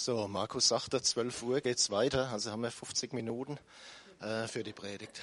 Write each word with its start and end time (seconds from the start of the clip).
So, 0.00 0.28
Markus 0.28 0.68
sagte, 0.68 1.02
12 1.02 1.42
Uhr 1.42 1.60
geht's 1.60 1.90
weiter, 1.90 2.28
also 2.30 2.52
haben 2.52 2.62
wir 2.62 2.70
50 2.70 3.12
Minuten 3.12 3.58
äh, 4.20 4.46
für 4.46 4.62
die 4.62 4.72
Predigt. 4.72 5.20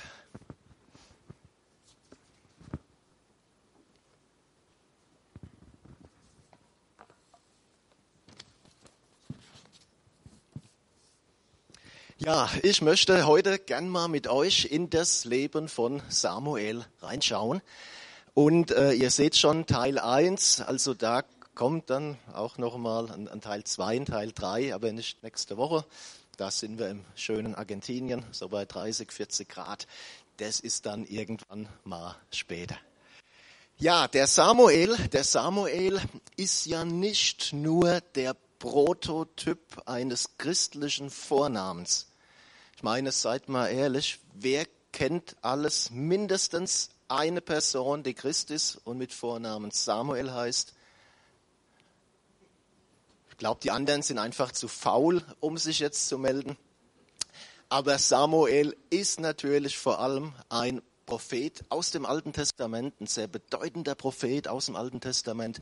Ja, 12.18 12.50
ich 12.62 12.82
möchte 12.82 13.26
heute 13.26 13.58
gern 13.58 13.88
mal 13.88 14.10
mit 14.10 14.28
euch 14.28 14.66
in 14.66 14.90
das 14.90 15.24
Leben 15.24 15.70
von 15.70 16.02
Samuel 16.10 16.84
reinschauen. 17.02 17.62
Und 18.34 18.72
äh, 18.72 18.92
ihr 18.92 19.10
seht 19.10 19.38
schon 19.38 19.66
Teil 19.68 19.98
1, 19.98 20.60
also 20.60 20.94
da 20.94 21.24
kommt 21.56 21.90
dann 21.90 22.18
auch 22.34 22.58
nochmal 22.58 23.10
ein, 23.12 23.28
ein 23.28 23.42
Teil 23.42 23.64
2, 23.64 23.96
ein 23.96 24.06
Teil 24.06 24.32
3, 24.32 24.76
aber 24.76 24.92
nicht 24.92 25.24
nächste 25.24 25.58
Woche. 25.58 25.86
Da 26.38 26.52
sind 26.52 26.78
wir 26.78 26.90
im 26.90 27.06
schönen 27.16 27.56
Argentinien, 27.56 28.26
so 28.32 28.50
bei 28.50 28.66
30, 28.66 29.12
40 29.12 29.48
Grad. 29.48 29.88
Das 30.38 30.60
ist 30.60 30.86
dann 30.86 31.06
irgendwann 31.06 31.70
mal 31.86 32.16
später. 32.32 32.78
Ja, 33.78 34.08
der 34.08 34.28
Samuel, 34.28 34.96
der 35.14 35.24
Samuel 35.24 36.02
ist 36.36 36.66
ja 36.66 36.84
nicht 36.84 37.54
nur 37.54 38.02
der 38.16 38.36
Prototyp 38.60 39.82
eines 39.86 40.38
christlichen 40.38 41.10
Vornamens. 41.10 42.08
Ich 42.76 42.84
meine, 42.84 43.12
seid 43.12 43.48
mal 43.48 43.68
ehrlich, 43.68 44.20
wer 44.34 44.66
kennt 44.92 45.36
alles 45.42 45.90
mindestens 45.92 46.90
eine 47.08 47.42
Person, 47.42 48.04
die 48.04 48.14
Christ 48.14 48.52
ist 48.52 48.76
und 48.84 48.98
mit 48.98 49.14
Vornamen 49.14 49.72
Samuel 49.72 50.34
heißt? 50.34 50.75
Glaube, 53.38 53.60
die 53.62 53.72
anderen 53.72 54.02
sind 54.02 54.18
einfach 54.18 54.52
zu 54.52 54.68
faul, 54.68 55.24
um 55.40 55.58
sich 55.58 55.80
jetzt 55.80 56.08
zu 56.08 56.18
melden. 56.18 56.58
Aber 57.68 57.98
Samuel 57.98 58.78
ist 58.90 59.20
natürlich 59.20 59.78
vor 59.78 60.00
allem 60.00 60.34
ein 60.50 60.82
Prophet 61.06 61.64
aus 61.70 61.92
dem 61.92 62.06
Alten 62.06 62.34
Testament, 62.34 63.00
ein 63.02 63.08
sehr 63.08 63.28
bedeutender 63.28 63.96
Prophet 63.96 64.48
aus 64.48 64.68
dem 64.68 64.76
Alten 64.76 65.02
Testament. 65.02 65.62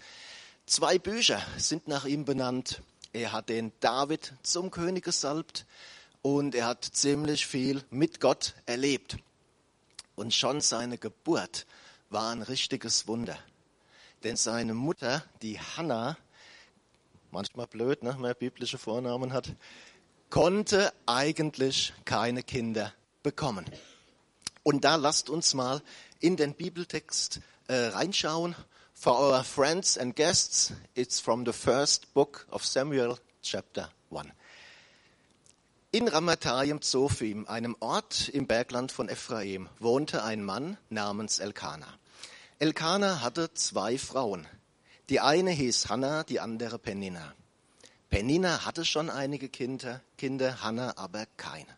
Zwei 0.66 1.00
Bücher 1.00 1.42
sind 1.58 1.88
nach 1.88 2.06
ihm 2.06 2.26
benannt. 2.26 2.82
Er 3.12 3.32
hat 3.32 3.50
den 3.50 3.72
David 3.80 4.34
zum 4.44 4.72
König 4.72 5.04
gesalbt 5.04 5.66
und 6.22 6.56
er 6.56 6.68
hat 6.68 6.86
ziemlich 6.86 7.46
viel 7.46 7.84
mit 7.90 8.20
Gott 8.20 8.54
erlebt. 8.66 9.18
Und 10.16 10.34
schon 10.34 10.62
seine 10.62 10.98
Geburt 10.98 11.66
war 12.10 12.32
ein 12.32 12.44
richtiges 12.44 13.08
Wunder. 13.08 13.38
Denn 14.24 14.38
seine 14.38 14.74
Mutter, 14.74 15.24
die 15.42 15.60
Hannah, 15.60 16.18
manchmal 17.34 17.68
blöd, 17.68 18.04
ne, 18.04 18.14
wenn 18.14 18.22
man 18.22 18.36
biblische 18.40 18.78
Vornamen 18.78 19.34
hat, 19.34 19.50
konnte 20.30 20.94
eigentlich 21.06 21.94
keine 22.06 22.44
Kinder 22.44 22.94
bekommen. 23.24 23.66
Und 24.64 24.86
da 24.86 24.96
lasst 24.96 25.30
uns 25.30 25.54
mal 25.54 25.82
in 26.20 26.38
den 26.38 26.54
Bibeltext 26.54 27.42
äh, 27.68 27.88
reinschauen 27.88 28.56
For 28.94 29.20
our 29.20 29.44
friends 29.44 29.98
and 29.98 30.16
guests, 30.16 30.72
it's 30.96 31.20
from 31.20 31.44
the 31.46 31.52
first 31.52 32.14
book 32.14 32.48
of 32.50 32.64
Samuel, 32.64 33.18
chapter 33.42 33.90
1. 34.10 34.32
In 35.92 36.08
Ramatayim 36.08 36.82
Zophim, 36.82 37.46
einem 37.48 37.76
Ort 37.82 38.30
im 38.30 38.48
Bergland 38.48 38.94
von 38.94 39.10
Ephraim, 39.10 39.68
wohnte 39.80 40.24
ein 40.24 40.44
Mann 40.44 40.78
namens 40.90 41.40
Elkanah. 41.40 41.94
Elkanah 42.60 43.22
hatte 43.22 43.54
zwei 43.54 43.98
Frauen. 43.98 44.48
Die 45.14 45.20
eine 45.20 45.52
hieß 45.52 45.90
Hannah, 45.90 46.24
die 46.24 46.40
andere 46.40 46.80
Penina. 46.80 47.36
Penina 48.10 48.66
hatte 48.66 48.84
schon 48.84 49.12
einige 49.12 49.48
Kinder, 49.48 50.02
Kinder, 50.18 50.64
Hannah 50.64 50.98
aber 50.98 51.28
keine. 51.38 51.70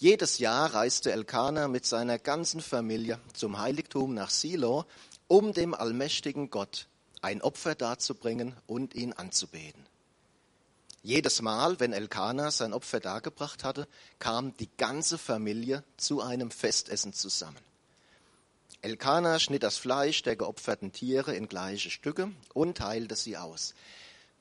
Jedes 0.00 0.38
Jahr 0.38 0.74
reiste 0.74 1.12
Elkanah 1.12 1.68
mit 1.68 1.86
seiner 1.86 2.18
ganzen 2.18 2.60
Familie 2.60 3.20
zum 3.32 3.60
Heiligtum 3.60 4.14
nach 4.14 4.30
Silo, 4.30 4.86
um 5.28 5.52
dem 5.52 5.72
allmächtigen 5.72 6.50
Gott 6.50 6.88
ein 7.20 7.42
Opfer 7.42 7.76
darzubringen 7.76 8.56
und 8.66 8.96
ihn 8.96 9.12
anzubeten. 9.12 9.86
Jedes 11.04 11.42
Mal, 11.42 11.78
wenn 11.78 11.92
Elkanah 11.92 12.50
sein 12.50 12.72
Opfer 12.72 12.98
dargebracht 12.98 13.62
hatte, 13.62 13.86
kam 14.18 14.56
die 14.56 14.68
ganze 14.78 15.16
Familie 15.16 15.84
zu 15.96 16.20
einem 16.20 16.50
Festessen 16.50 17.12
zusammen. 17.12 17.71
Elkanah 18.80 19.38
schnitt 19.38 19.62
das 19.62 19.76
Fleisch 19.76 20.22
der 20.22 20.36
geopferten 20.36 20.92
Tiere 20.92 21.34
in 21.34 21.48
gleiche 21.48 21.90
Stücke 21.90 22.32
und 22.54 22.78
teilte 22.78 23.16
sie 23.16 23.36
aus. 23.36 23.74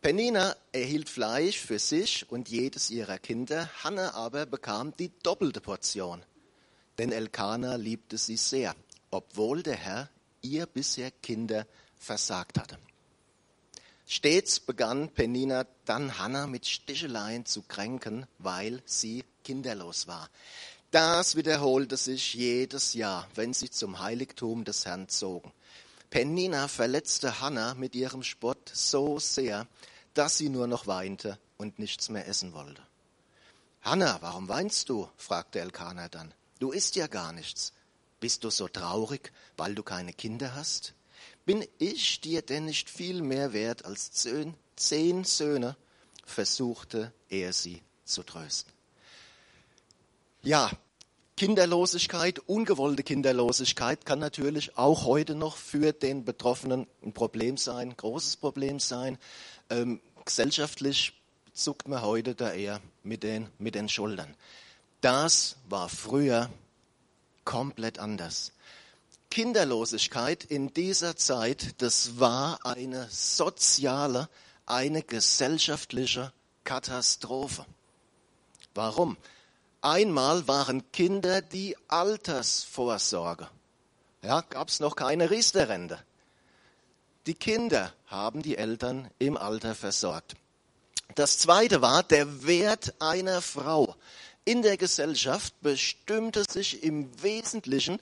Penina 0.02 0.56
erhielt 0.72 1.10
Fleisch 1.10 1.60
für 1.60 1.78
sich 1.78 2.32
und 2.32 2.50
jedes 2.50 2.90
ihrer 2.90 3.20
Kinder, 3.20 3.70
Hanne 3.84 4.16
aber 4.16 4.48
bekam 4.48 4.96
die 4.98 5.12
doppelte 5.22 5.62
Portion, 5.62 6.24
denn 6.98 7.12
Elkanah 7.12 7.76
liebte 7.76 8.18
sie 8.18 8.38
sehr, 8.38 8.76
obwohl 9.12 9.62
der 9.62 9.76
Herr 9.76 10.10
ihr 10.42 10.66
bisher 10.66 11.12
Kinder 11.12 11.68
versagt 12.00 12.58
hatte. 12.58 12.80
Stets 14.08 14.60
begann 14.60 15.10
Penina 15.10 15.66
dann 15.86 16.18
Hannah 16.18 16.48
mit 16.48 16.66
Sticheleien 16.66 17.46
zu 17.46 17.62
kränken, 17.62 18.26
weil 18.40 18.82
sie 18.86 19.24
kinderlos 19.44 20.08
war. 20.08 20.30
Das 20.92 21.38
wiederholte 21.38 21.96
sich 21.96 22.34
jedes 22.34 22.94
Jahr, 22.94 23.26
wenn 23.36 23.54
sie 23.54 23.70
zum 23.70 24.00
Heiligtum 24.00 24.66
des 24.66 24.86
Herrn 24.86 25.08
zogen. 25.08 25.54
Penina 26.10 26.68
verletzte 26.68 27.40
Hannah 27.40 27.76
mit 27.76 27.96
ihrem 27.96 28.24
Spott 28.24 28.70
so 28.74 29.18
sehr, 29.18 29.68
dass 30.14 30.38
sie 30.38 30.50
nur 30.50 30.68
noch 30.68 30.88
weinte 30.88 31.40
und 31.56 31.80
nichts 31.80 32.10
mehr 32.10 32.28
essen 32.28 32.52
wollte. 32.52 32.82
Hannah, 33.82 34.18
warum 34.22 34.50
weinst 34.50 34.90
du? 34.90 35.08
fragte 35.16 35.62
Elkanah 35.62 36.10
dann. 36.10 36.34
Du 36.60 36.72
isst 36.72 36.98
ja 36.98 37.08
gar 37.08 37.32
nichts. 37.32 37.72
Bist 38.20 38.44
du 38.44 38.50
so 38.50 38.68
traurig, 38.68 39.32
weil 39.56 39.74
du 39.74 39.84
keine 39.84 40.12
Kinder 40.12 40.56
hast? 40.56 40.94
Bin 41.46 41.66
ich 41.78 42.20
dir 42.20 42.42
denn 42.42 42.66
nicht 42.66 42.90
viel 42.90 43.22
mehr 43.22 43.54
wert 43.54 43.86
als 43.86 44.12
zehn 44.12 45.24
Söhne? 45.24 45.78
versuchte 46.26 47.14
er 47.30 47.54
sie 47.54 47.82
zu 48.04 48.24
trösten. 48.24 48.81
Ja, 50.44 50.72
Kinderlosigkeit, 51.38 52.40
ungewollte 52.40 53.04
Kinderlosigkeit 53.04 54.08
kann 54.08 54.18
natürlich 54.18 54.76
auch 54.76 55.06
heute 55.06 55.36
noch 55.36 55.56
für 55.56 55.94
den 55.94 56.26
Betroffenen 56.26 56.88
ein 57.04 57.14
Problem 57.14 57.58
sein, 57.58 57.90
ein 57.90 57.98
großes 57.98 58.38
Problem 58.38 58.80
sein. 58.80 59.20
Ähm, 59.70 60.02
gesellschaftlich 60.26 61.14
zuckt 61.54 61.88
man 61.88 62.02
heute 62.02 62.34
da 62.34 62.52
eher 62.52 62.82
mit 63.04 63.22
den, 63.22 63.50
mit 63.60 63.76
den 63.76 63.88
Schultern. 63.88 64.36
Das 65.02 65.58
war 65.70 65.90
früher 65.90 66.50
komplett 67.46 68.00
anders. 68.00 68.52
Kinderlosigkeit 69.30 70.44
in 70.44 70.74
dieser 70.74 71.18
Zeit, 71.18 71.76
das 71.84 72.20
war 72.20 72.66
eine 72.66 73.08
soziale, 73.12 74.28
eine 74.66 75.04
gesellschaftliche 75.04 76.34
Katastrophe. 76.64 77.64
Warum? 78.74 79.18
Einmal 79.82 80.48
waren 80.48 80.92
Kinder 80.92 81.42
die 81.42 81.76
Altersvorsorge. 81.88 83.48
Ja, 84.22 84.42
gab 84.42 84.70
es 84.70 84.80
noch 84.80 84.96
keine 84.96 85.30
Riester-Rente. 85.30 86.00
Die 87.26 87.34
Kinder 87.34 87.94
haben 88.08 88.42
die 88.42 88.58
Eltern 88.58 89.10
im 89.20 89.38
Alter 89.38 89.76
versorgt. 89.76 90.36
Das 91.16 91.40
zweite 91.40 91.82
war 91.82 92.04
der 92.04 92.46
Wert 92.46 92.94
einer 93.00 93.42
Frau 93.42 93.96
in 94.46 94.62
der 94.62 94.78
Gesellschaft 94.78 95.54
bestimmte 95.62 96.44
sich 96.50 96.84
im 96.84 97.10
Wesentlichen 97.22 98.00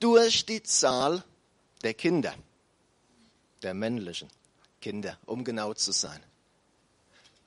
durch 0.00 0.44
die 0.44 0.62
Zahl 0.62 1.24
der 1.82 1.94
Kinder, 1.94 2.34
der 3.62 3.74
männlichen 3.74 4.28
Kinder, 4.80 5.16
um 5.26 5.44
genau 5.44 5.74
zu 5.74 5.92
sein. 5.92 6.20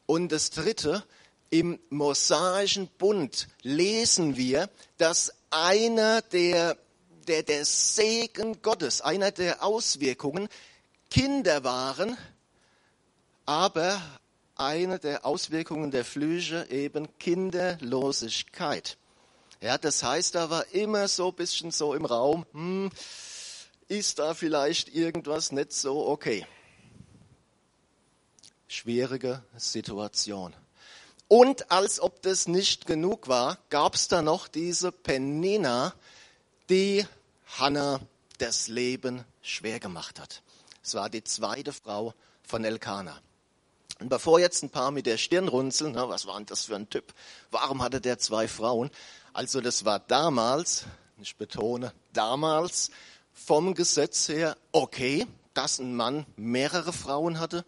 Und 0.05 0.31
das 0.31 0.51
Dritte, 0.51 1.03
im 1.53 1.79
mosaischen 1.91 2.87
Bund 2.97 3.47
lesen 3.61 4.37
wir, 4.37 4.71
dass 4.97 5.31
einer 5.51 6.23
der, 6.23 6.75
der, 7.27 7.43
der 7.43 7.63
Segen 7.63 8.59
Gottes, 8.63 9.01
einer 9.01 9.29
der 9.29 9.63
Auswirkungen 9.63 10.49
Kinder 11.11 11.63
waren, 11.63 12.17
aber 13.45 14.01
eine 14.55 14.97
der 14.97 15.27
Auswirkungen 15.27 15.91
der 15.91 16.03
Flüche 16.05 16.65
eben 16.71 17.07
Kinderlosigkeit. 17.19 18.97
Ja, 19.61 19.77
das 19.77 20.01
heißt, 20.01 20.33
da 20.33 20.49
war 20.49 20.65
immer 20.73 21.07
so 21.07 21.29
ein 21.29 21.35
bisschen 21.35 21.69
so 21.69 21.93
im 21.93 22.05
Raum, 22.05 22.47
hm, 22.53 22.89
ist 23.87 24.17
da 24.17 24.33
vielleicht 24.33 24.89
irgendwas 24.89 25.51
nicht 25.51 25.71
so 25.71 26.07
okay. 26.07 26.47
Schwierige 28.67 29.43
Situation. 29.55 30.55
Und 31.33 31.71
als 31.71 31.99
ob 31.99 32.21
das 32.21 32.47
nicht 32.47 32.85
genug 32.85 33.27
war, 33.27 33.57
gab 33.71 33.95
es 33.95 34.07
da 34.07 34.21
noch 34.21 34.47
diese 34.47 34.91
Penina, 34.91 35.95
die 36.69 37.07
Hannah 37.57 38.01
das 38.37 38.67
Leben 38.67 39.25
schwer 39.41 39.79
gemacht 39.79 40.19
hat. 40.19 40.43
Es 40.83 40.93
war 40.93 41.09
die 41.09 41.23
zweite 41.23 41.73
Frau 41.73 42.13
von 42.43 42.63
Elkanah. 42.63 43.19
Und 43.99 44.09
bevor 44.09 44.39
jetzt 44.39 44.61
ein 44.61 44.69
paar 44.69 44.91
mit 44.91 45.07
der 45.07 45.17
Stirn 45.17 45.47
runzeln, 45.47 45.93
na, 45.95 46.07
was 46.07 46.27
war 46.27 46.35
denn 46.35 46.45
das 46.45 46.65
für 46.65 46.75
ein 46.75 46.87
Typ? 46.91 47.15
Warum 47.49 47.81
hatte 47.81 47.99
der 47.99 48.19
zwei 48.19 48.47
Frauen? 48.47 48.91
Also 49.33 49.59
das 49.59 49.85
war 49.85 49.97
damals, 49.97 50.85
ich 51.19 51.35
betone, 51.35 51.93
damals 52.13 52.91
vom 53.33 53.73
Gesetz 53.73 54.29
her 54.29 54.55
okay, 54.71 55.25
dass 55.55 55.79
ein 55.79 55.95
Mann 55.95 56.27
mehrere 56.35 56.93
Frauen 56.93 57.39
hatte. 57.39 57.65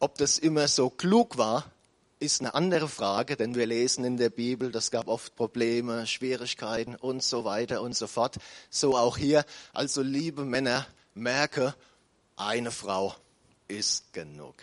Ob 0.00 0.18
das 0.18 0.36
immer 0.36 0.68
so 0.68 0.90
klug 0.90 1.38
war, 1.38 1.72
ist 2.18 2.40
eine 2.40 2.54
andere 2.54 2.88
Frage, 2.88 3.36
denn 3.36 3.54
wir 3.54 3.66
lesen 3.66 4.04
in 4.04 4.16
der 4.16 4.30
Bibel, 4.30 4.72
das 4.72 4.90
gab 4.90 5.08
oft 5.08 5.36
Probleme, 5.36 6.06
Schwierigkeiten 6.06 6.96
und 6.96 7.22
so 7.22 7.44
weiter 7.44 7.82
und 7.82 7.94
so 7.94 8.06
fort. 8.06 8.36
So 8.70 8.96
auch 8.96 9.18
hier. 9.18 9.44
Also 9.72 10.02
liebe 10.02 10.44
Männer, 10.44 10.86
merke, 11.14 11.74
eine 12.36 12.70
Frau 12.70 13.14
ist 13.68 14.12
genug. 14.12 14.54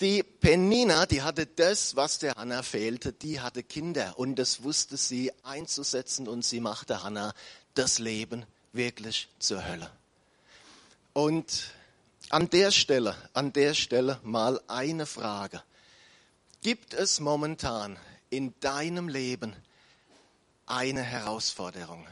Die 0.00 0.22
Penina, 0.22 1.06
die 1.06 1.22
hatte 1.22 1.46
das, 1.46 1.96
was 1.96 2.18
der 2.18 2.34
Hannah 2.34 2.62
fehlte, 2.62 3.12
die 3.12 3.40
hatte 3.40 3.64
Kinder 3.64 4.16
und 4.16 4.36
das 4.36 4.62
wusste 4.62 4.96
sie 4.96 5.32
einzusetzen 5.42 6.28
und 6.28 6.44
sie 6.44 6.60
machte 6.60 7.02
Hannah 7.02 7.34
das 7.74 7.98
Leben 7.98 8.44
wirklich 8.72 9.28
zur 9.40 9.66
Hölle. 9.66 9.90
Und 11.14 11.72
an 12.30 12.50
der 12.50 12.70
Stelle, 12.70 13.16
an 13.32 13.52
der 13.52 13.74
Stelle 13.74 14.20
mal 14.22 14.60
eine 14.68 15.06
Frage. 15.06 15.62
Gibt 16.60 16.94
es 16.94 17.20
momentan 17.20 17.98
in 18.30 18.54
deinem 18.60 19.08
Leben 19.08 19.54
eine 20.66 21.02
Herausforderung? 21.02 22.06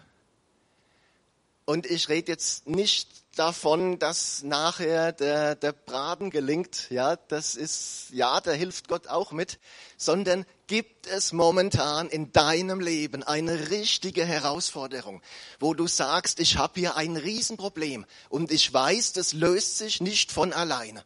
Und 1.66 1.84
ich 1.86 2.08
rede 2.08 2.30
jetzt 2.30 2.68
nicht 2.68 3.08
davon, 3.34 3.98
dass 3.98 4.44
nachher 4.44 5.12
der, 5.12 5.56
der 5.56 5.72
Braten 5.72 6.30
gelingt. 6.30 6.88
Ja, 6.90 7.16
das 7.16 7.56
ist, 7.56 8.06
ja, 8.12 8.40
da 8.40 8.52
hilft 8.52 8.86
Gott 8.88 9.08
auch 9.08 9.32
mit. 9.32 9.58
Sondern 9.96 10.46
gibt 10.68 11.08
es 11.08 11.32
momentan 11.32 12.08
in 12.08 12.32
deinem 12.32 12.78
Leben 12.78 13.24
eine 13.24 13.68
richtige 13.70 14.24
Herausforderung, 14.24 15.22
wo 15.58 15.74
du 15.74 15.88
sagst, 15.88 16.38
ich 16.38 16.56
habe 16.56 16.78
hier 16.78 16.96
ein 16.96 17.16
Riesenproblem 17.16 18.06
und 18.28 18.52
ich 18.52 18.72
weiß, 18.72 19.12
das 19.12 19.32
löst 19.32 19.78
sich 19.78 20.00
nicht 20.00 20.30
von 20.30 20.52
alleine. 20.52 21.04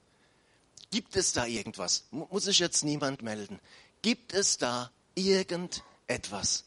Gibt 0.91 1.17
es 1.17 1.33
da 1.33 1.47
irgendwas? 1.47 2.05
Muss 2.11 2.45
sich 2.45 2.59
jetzt 2.59 2.85
niemand 2.85 3.23
melden? 3.23 3.61
Gibt 4.03 4.35
es 4.35 4.59
da 4.59 4.91
irgendetwas? 5.15 6.65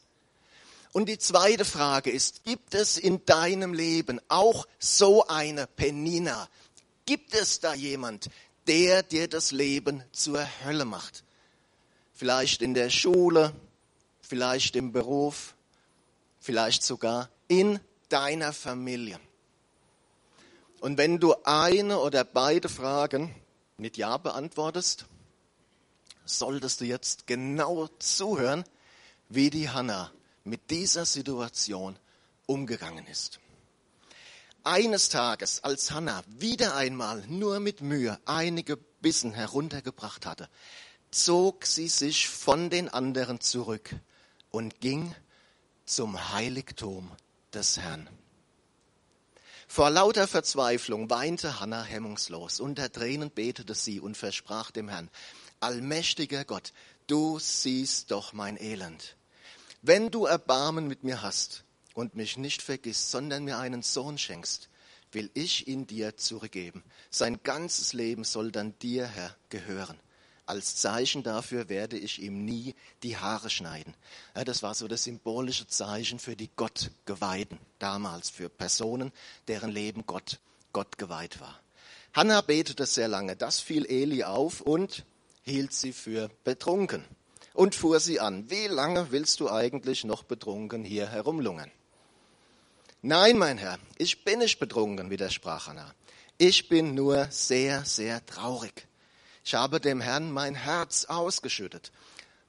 Und 0.94 1.08
die 1.08 1.18
zweite 1.18 1.64
Frage 1.64 2.12
ist, 2.12 2.44
gibt 2.44 2.72
es 2.72 2.98
in 2.98 3.26
deinem 3.26 3.74
Leben 3.74 4.20
auch 4.28 4.64
so 4.78 5.26
eine 5.26 5.66
Penina? 5.66 6.48
Gibt 7.04 7.34
es 7.34 7.58
da 7.58 7.74
jemand, 7.74 8.30
der 8.68 9.02
dir 9.02 9.26
das 9.26 9.50
Leben 9.50 10.04
zur 10.12 10.46
Hölle 10.64 10.84
macht? 10.84 11.24
Vielleicht 12.12 12.62
in 12.62 12.74
der 12.74 12.90
Schule, 12.90 13.52
vielleicht 14.20 14.76
im 14.76 14.92
Beruf, 14.92 15.56
vielleicht 16.38 16.84
sogar 16.84 17.28
in 17.48 17.80
deiner 18.08 18.52
Familie. 18.52 19.18
Und 20.80 20.96
wenn 20.96 21.18
du 21.18 21.34
eine 21.42 21.98
oder 21.98 22.22
beide 22.22 22.68
Fragen 22.68 23.34
mit 23.78 23.96
Ja 23.96 24.16
beantwortest, 24.16 25.06
solltest 26.24 26.80
du 26.82 26.84
jetzt 26.84 27.26
genau 27.26 27.88
zuhören, 27.98 28.62
wie 29.28 29.50
die 29.50 29.68
Hannah 29.68 30.12
mit 30.44 30.70
dieser 30.70 31.04
Situation 31.06 31.98
umgegangen 32.46 33.06
ist. 33.06 33.40
Eines 34.62 35.08
Tages, 35.08 35.62
als 35.62 35.90
Hannah 35.90 36.22
wieder 36.26 36.74
einmal 36.76 37.22
nur 37.26 37.60
mit 37.60 37.82
Mühe 37.82 38.18
einige 38.24 38.76
Bissen 38.76 39.32
heruntergebracht 39.32 40.24
hatte, 40.24 40.48
zog 41.10 41.66
sie 41.66 41.88
sich 41.88 42.28
von 42.28 42.70
den 42.70 42.88
anderen 42.88 43.40
zurück 43.40 43.94
und 44.50 44.80
ging 44.80 45.14
zum 45.84 46.32
Heiligtum 46.32 47.10
des 47.52 47.78
Herrn. 47.78 48.08
Vor 49.68 49.90
lauter 49.90 50.26
Verzweiflung 50.26 51.10
weinte 51.10 51.60
Hannah 51.60 51.84
hemmungslos. 51.84 52.60
Unter 52.60 52.90
Tränen 52.92 53.30
betete 53.30 53.74
sie 53.74 54.00
und 54.00 54.16
versprach 54.16 54.70
dem 54.70 54.88
Herrn, 54.88 55.10
Allmächtiger 55.60 56.44
Gott, 56.44 56.72
du 57.06 57.38
siehst 57.38 58.10
doch 58.10 58.32
mein 58.32 58.56
Elend. 58.60 59.16
Wenn 59.86 60.10
du 60.10 60.24
Erbarmen 60.24 60.88
mit 60.88 61.04
mir 61.04 61.20
hast 61.20 61.62
und 61.92 62.14
mich 62.14 62.38
nicht 62.38 62.62
vergisst, 62.62 63.10
sondern 63.10 63.44
mir 63.44 63.58
einen 63.58 63.82
Sohn 63.82 64.16
schenkst, 64.16 64.70
will 65.12 65.30
ich 65.34 65.68
ihn 65.68 65.86
dir 65.86 66.16
zurückgeben. 66.16 66.82
Sein 67.10 67.40
ganzes 67.42 67.92
Leben 67.92 68.24
soll 68.24 68.50
dann 68.50 68.78
dir, 68.78 69.06
Herr, 69.06 69.36
gehören. 69.50 70.00
Als 70.46 70.76
Zeichen 70.76 71.22
dafür 71.22 71.68
werde 71.68 71.98
ich 71.98 72.22
ihm 72.22 72.46
nie 72.46 72.74
die 73.02 73.18
Haare 73.18 73.50
schneiden. 73.50 73.94
Ja, 74.34 74.44
das 74.44 74.62
war 74.62 74.74
so 74.74 74.88
das 74.88 75.04
symbolische 75.04 75.66
Zeichen 75.66 76.18
für 76.18 76.34
die 76.34 76.48
Gottgeweihten 76.56 77.58
damals, 77.78 78.30
für 78.30 78.48
Personen, 78.48 79.12
deren 79.48 79.70
Leben 79.70 80.06
Gott, 80.06 80.40
Gott 80.72 80.96
geweiht 80.96 81.40
war. 81.40 81.60
Hannah 82.14 82.40
betete 82.40 82.86
sehr 82.86 83.08
lange. 83.08 83.36
Das 83.36 83.60
fiel 83.60 83.84
Eli 83.84 84.24
auf 84.24 84.62
und 84.62 85.04
hielt 85.42 85.74
sie 85.74 85.92
für 85.92 86.30
betrunken 86.42 87.04
und 87.54 87.74
fuhr 87.74 88.00
sie 88.00 88.20
an. 88.20 88.50
Wie 88.50 88.66
lange 88.66 89.10
willst 89.10 89.40
du 89.40 89.48
eigentlich 89.50 90.04
noch 90.04 90.24
betrunken 90.24 90.84
hier 90.84 91.08
herumlungern? 91.08 91.70
Nein, 93.00 93.38
mein 93.38 93.56
Herr, 93.56 93.78
ich 93.96 94.24
bin 94.24 94.40
nicht 94.40 94.58
betrunken, 94.58 95.08
widersprach 95.10 95.68
Hannah. 95.68 95.94
Ich 96.36 96.68
bin 96.68 96.94
nur 96.94 97.28
sehr, 97.30 97.84
sehr 97.84 98.24
traurig. 98.26 98.86
Ich 99.44 99.54
habe 99.54 99.80
dem 99.80 100.00
Herrn 100.00 100.32
mein 100.32 100.54
Herz 100.54 101.04
ausgeschüttet. 101.04 101.92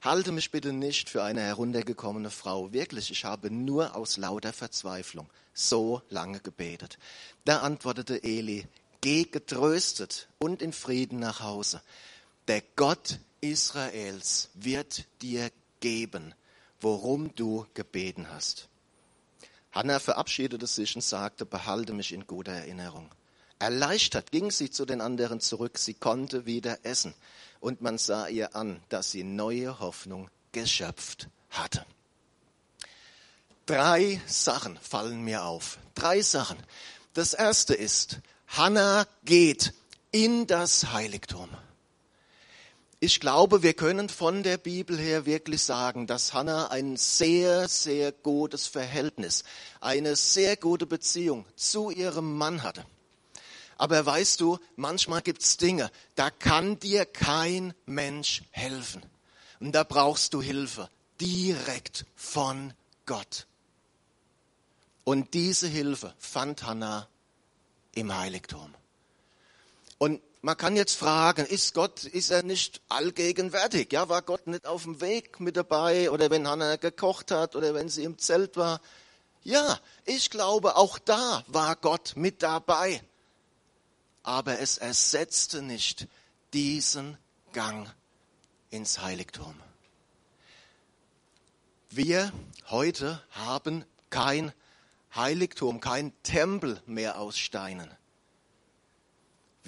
Halte 0.00 0.32
mich 0.32 0.50
bitte 0.50 0.72
nicht 0.72 1.08
für 1.08 1.22
eine 1.22 1.42
heruntergekommene 1.42 2.30
Frau. 2.30 2.72
Wirklich, 2.72 3.10
ich 3.10 3.24
habe 3.24 3.50
nur 3.50 3.94
aus 3.94 4.16
lauter 4.16 4.52
Verzweiflung 4.52 5.28
so 5.52 6.02
lange 6.10 6.40
gebetet. 6.40 6.98
Da 7.44 7.60
antwortete 7.60 8.22
Eli, 8.22 8.66
geh 9.00 9.24
getröstet 9.24 10.28
und 10.38 10.62
in 10.62 10.72
Frieden 10.72 11.18
nach 11.18 11.40
Hause. 11.40 11.80
Der 12.48 12.62
Gott 12.76 13.18
Israels 13.40 14.50
wird 14.54 15.06
dir 15.22 15.50
geben, 15.80 16.34
worum 16.80 17.34
du 17.34 17.66
gebeten 17.74 18.28
hast. 18.30 18.68
Hannah 19.72 20.00
verabschiedete 20.00 20.66
sich 20.66 20.94
und 20.96 21.02
sagte, 21.02 21.44
behalte 21.44 21.92
mich 21.92 22.12
in 22.12 22.26
guter 22.26 22.52
Erinnerung. 22.52 23.10
Erleichtert 23.58 24.32
ging 24.32 24.50
sie 24.50 24.70
zu 24.70 24.84
den 24.84 25.00
anderen 25.00 25.40
zurück, 25.40 25.78
sie 25.78 25.94
konnte 25.94 26.46
wieder 26.46 26.78
essen 26.84 27.14
und 27.60 27.80
man 27.80 27.98
sah 27.98 28.28
ihr 28.28 28.54
an, 28.54 28.82
dass 28.88 29.10
sie 29.10 29.24
neue 29.24 29.78
Hoffnung 29.80 30.30
geschöpft 30.52 31.28
hatte. 31.50 31.84
Drei 33.66 34.20
Sachen 34.26 34.78
fallen 34.78 35.22
mir 35.22 35.44
auf. 35.44 35.78
Drei 35.94 36.22
Sachen. 36.22 36.58
Das 37.14 37.34
erste 37.34 37.74
ist, 37.74 38.20
Hannah 38.46 39.06
geht 39.24 39.74
in 40.12 40.46
das 40.46 40.92
Heiligtum. 40.92 41.48
Ich 42.98 43.20
glaube, 43.20 43.62
wir 43.62 43.74
können 43.74 44.08
von 44.08 44.42
der 44.42 44.56
Bibel 44.56 44.98
her 44.98 45.26
wirklich 45.26 45.62
sagen, 45.62 46.06
dass 46.06 46.32
Hannah 46.32 46.68
ein 46.68 46.96
sehr, 46.96 47.68
sehr 47.68 48.10
gutes 48.10 48.66
Verhältnis, 48.66 49.44
eine 49.82 50.16
sehr 50.16 50.56
gute 50.56 50.86
Beziehung 50.86 51.44
zu 51.56 51.90
ihrem 51.90 52.38
Mann 52.38 52.62
hatte. 52.62 52.86
Aber 53.76 54.06
weißt 54.06 54.40
du, 54.40 54.58
manchmal 54.76 55.20
gibt's 55.20 55.58
Dinge, 55.58 55.90
da 56.14 56.30
kann 56.30 56.78
dir 56.78 57.04
kein 57.04 57.74
Mensch 57.84 58.42
helfen. 58.50 59.02
Und 59.60 59.72
da 59.72 59.84
brauchst 59.84 60.32
du 60.32 60.40
Hilfe 60.40 60.88
direkt 61.20 62.06
von 62.14 62.72
Gott. 63.04 63.46
Und 65.04 65.34
diese 65.34 65.68
Hilfe 65.68 66.14
fand 66.18 66.62
Hannah 66.62 67.08
im 67.94 68.16
Heiligtum. 68.16 68.74
Und 69.98 70.22
man 70.46 70.56
kann 70.56 70.76
jetzt 70.76 70.94
fragen, 70.94 71.44
ist 71.44 71.74
Gott, 71.74 72.04
ist 72.04 72.30
er 72.30 72.44
nicht 72.44 72.80
allgegenwärtig? 72.88 73.92
Ja, 73.92 74.08
war 74.08 74.22
Gott 74.22 74.46
nicht 74.46 74.64
auf 74.64 74.84
dem 74.84 75.00
Weg 75.00 75.40
mit 75.40 75.56
dabei 75.56 76.08
oder 76.08 76.30
wenn 76.30 76.46
Hannah 76.46 76.76
gekocht 76.76 77.32
hat 77.32 77.56
oder 77.56 77.74
wenn 77.74 77.88
sie 77.88 78.04
im 78.04 78.16
Zelt 78.16 78.56
war? 78.56 78.80
Ja, 79.42 79.80
ich 80.04 80.30
glaube, 80.30 80.76
auch 80.76 81.00
da 81.00 81.42
war 81.48 81.74
Gott 81.74 82.12
mit 82.14 82.44
dabei. 82.44 83.02
Aber 84.22 84.60
es 84.60 84.78
ersetzte 84.78 85.62
nicht 85.62 86.06
diesen 86.52 87.18
Gang 87.52 87.92
ins 88.70 89.00
Heiligtum. 89.00 89.60
Wir 91.90 92.32
heute 92.70 93.20
haben 93.32 93.84
kein 94.10 94.52
Heiligtum, 95.12 95.80
kein 95.80 96.12
Tempel 96.22 96.80
mehr 96.86 97.18
aus 97.18 97.36
Steinen. 97.36 97.95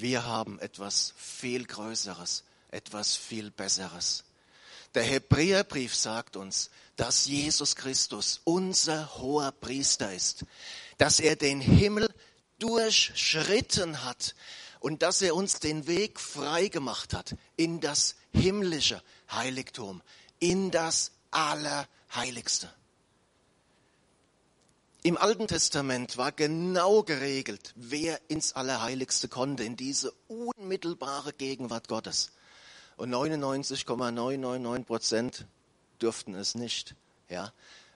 Wir 0.00 0.24
haben 0.24 0.60
etwas 0.60 1.12
viel 1.16 1.64
Größeres, 1.64 2.44
etwas 2.70 3.16
viel 3.16 3.50
Besseres. 3.50 4.22
Der 4.94 5.02
Hebräerbrief 5.02 5.92
sagt 5.92 6.36
uns, 6.36 6.70
dass 6.94 7.26
Jesus 7.26 7.74
Christus 7.74 8.40
unser 8.44 9.16
hoher 9.16 9.50
Priester 9.50 10.14
ist, 10.14 10.44
dass 10.98 11.18
er 11.18 11.34
den 11.34 11.60
Himmel 11.60 12.08
durchschritten 12.60 14.04
hat 14.04 14.36
und 14.78 15.02
dass 15.02 15.20
er 15.20 15.34
uns 15.34 15.58
den 15.58 15.88
Weg 15.88 16.20
frei 16.20 16.68
gemacht 16.68 17.12
hat 17.12 17.34
in 17.56 17.80
das 17.80 18.14
himmlische 18.32 19.02
Heiligtum, 19.32 20.00
in 20.38 20.70
das 20.70 21.10
Allerheiligste. 21.32 22.72
Im 25.04 25.16
Alten 25.16 25.46
Testament 25.46 26.16
war 26.16 26.32
genau 26.32 27.04
geregelt, 27.04 27.72
wer 27.76 28.20
ins 28.28 28.54
Allerheiligste 28.54 29.28
konnte, 29.28 29.62
in 29.62 29.76
diese 29.76 30.12
unmittelbare 30.26 31.32
Gegenwart 31.32 31.86
Gottes. 31.86 32.32
Und 32.96 33.10
99,999 33.10 34.86
Prozent 34.86 35.46
durften 36.00 36.34
es 36.34 36.56
nicht. 36.56 36.96
Ja? 37.28 37.52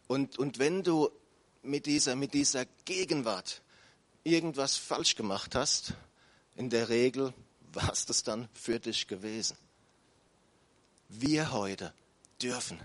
Und, 0.06 0.38
und 0.38 0.60
wenn 0.60 0.84
du 0.84 1.10
mit 1.62 1.86
dieser, 1.86 2.14
mit 2.14 2.34
dieser 2.34 2.66
Gegenwart 2.84 3.62
irgendwas 4.22 4.76
falsch 4.76 5.16
gemacht 5.16 5.56
hast, 5.56 5.94
in 6.54 6.70
der 6.70 6.88
Regel 6.88 7.34
war 7.72 7.92
es 7.92 8.06
das 8.06 8.22
dann 8.22 8.48
für 8.54 8.78
dich 8.78 9.08
gewesen. 9.08 9.56
Wir 11.08 11.50
heute 11.50 11.92
dürfen 12.40 12.78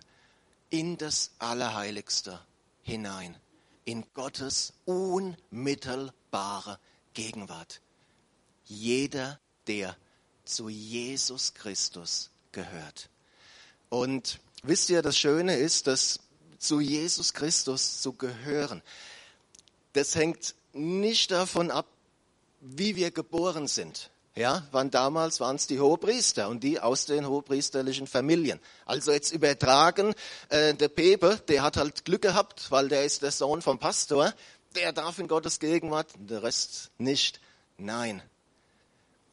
in 0.71 0.97
das 0.97 1.31
Allerheiligste 1.37 2.39
hinein 2.81 3.37
in 3.87 4.03
Gottes 4.13 4.73
unmittelbare 4.83 6.77
Gegenwart. 7.13 7.79
Jeder, 8.65 9.39
der 9.65 9.95
zu 10.43 10.67
Jesus 10.67 11.53
Christus 11.53 12.29
gehört. 12.51 13.09
Und 13.87 14.39
wisst 14.61 14.89
ihr, 14.89 15.01
das 15.01 15.17
Schöne 15.17 15.55
ist, 15.55 15.87
dass 15.87 16.19
zu 16.59 16.81
Jesus 16.81 17.33
Christus 17.33 18.01
zu 18.01 18.11
gehören, 18.11 18.83
das 19.93 20.15
hängt 20.15 20.53
nicht 20.73 21.31
davon 21.31 21.71
ab, 21.71 21.87
wie 22.59 22.97
wir 22.97 23.11
geboren 23.11 23.67
sind. 23.67 24.11
Ja, 24.37 24.67
waren 24.71 24.91
damals 24.91 25.39
waren 25.39 25.55
es 25.55 25.65
die 25.65 25.79
Hohepriester 25.79 26.47
und 26.47 26.63
die 26.63 26.79
aus 26.79 27.05
den 27.05 27.27
hohepriesterlichen 27.27 28.05
Familien. 28.05 28.59
Also 28.85 29.11
jetzt 29.11 29.31
übertragen, 29.31 30.13
äh, 30.49 30.75
der 30.75 30.89
Pepe, 30.89 31.41
der 31.47 31.63
hat 31.63 31.75
halt 31.75 32.05
Glück 32.05 32.21
gehabt, 32.21 32.69
weil 32.69 32.87
der 32.87 33.03
ist 33.03 33.23
der 33.23 33.31
Sohn 33.31 33.63
vom 33.63 33.79
Pastor, 33.79 34.31
der 34.75 34.93
darf 34.93 35.17
in 35.17 35.27
Gottes 35.27 35.59
Gegenwart, 35.59 36.11
der 36.19 36.43
Rest 36.43 36.91
nicht. 36.99 37.41
Nein. 37.79 38.21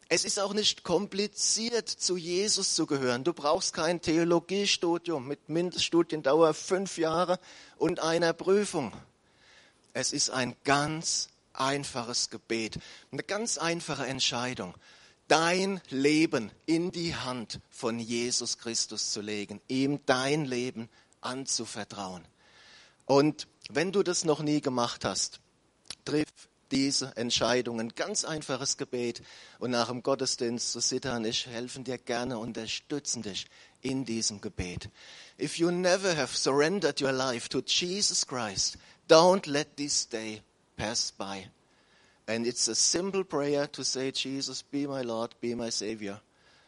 Es 0.09 0.25
ist 0.25 0.41
auch 0.41 0.55
nicht 0.55 0.85
kompliziert, 0.85 1.91
zu 1.91 2.17
Jesus 2.17 2.75
zu 2.75 2.87
gehören. 2.87 3.25
Du 3.25 3.35
brauchst 3.35 3.75
kein 3.75 4.01
Theologiestudium 4.01 5.29
mit 5.29 5.51
Mindeststudiendauer 5.51 6.55
fünf 6.55 6.97
Jahre 6.97 7.39
und 7.77 8.01
einer 8.01 8.33
Prüfung. 8.33 8.95
Es 9.93 10.15
ist 10.15 10.31
ein 10.31 10.57
ganz 10.65 11.29
einfaches 11.55 12.31
Gebet, 12.31 12.79
eine 13.11 13.23
ganz 13.23 13.59
einfache 13.59 14.07
Entscheidung, 14.07 14.75
dein 15.29 15.81
Leben 15.89 16.51
in 16.67 16.91
die 16.91 17.15
Hand 17.15 17.61
von 17.71 17.99
Jesus 17.99 18.59
Christus 18.59 19.13
zu 19.13 19.21
legen, 19.21 19.61
ihm 19.69 20.01
dein 20.07 20.45
Leben 20.45 20.89
anzuvertrauen. 21.21 22.25
Und 23.07 23.47
wenn 23.71 23.93
du 23.93 24.03
das 24.03 24.25
noch 24.25 24.41
nie 24.41 24.61
gemacht 24.61 25.05
hast, 25.05 25.41
triff 26.05 26.29
diese 26.71 27.17
Entscheidungen. 27.17 27.95
Ganz 27.95 28.25
einfaches 28.25 28.77
Gebet. 28.77 29.23
Und 29.59 29.71
nach 29.71 29.89
dem 29.89 30.03
Gottesdienst 30.03 30.73
zu 30.73 30.81
sittern, 30.81 31.25
ich 31.25 31.47
helfen 31.47 31.85
dir 31.85 31.99
gerne, 31.99 32.39
unterstützen 32.39 33.23
dich 33.23 33.47
in 33.81 34.05
diesem 34.05 34.41
Gebet. 34.41 34.91
If 35.41 35.59
you 35.59 35.71
never 35.71 36.17
have 36.17 36.37
surrendered 36.37 37.01
your 37.01 37.13
life 37.13 37.49
to 37.51 37.61
Jesus 37.65 38.27
Christ, 38.27 38.77
don't 39.09 39.49
let 39.49 39.77
this 39.77 40.09
day 40.09 40.43
pass 40.77 41.11
by. 41.11 41.47
And 42.27 42.47
it's 42.47 42.69
a 42.69 42.75
simple 42.75 43.25
prayer 43.25 43.67
to 43.69 43.85
say, 43.85 44.11
Jesus, 44.11 44.63
be 44.63 44.87
my 44.87 45.03
Lord, 45.03 45.35
be 45.41 45.55
my 45.55 45.71
Savior. 45.71 46.21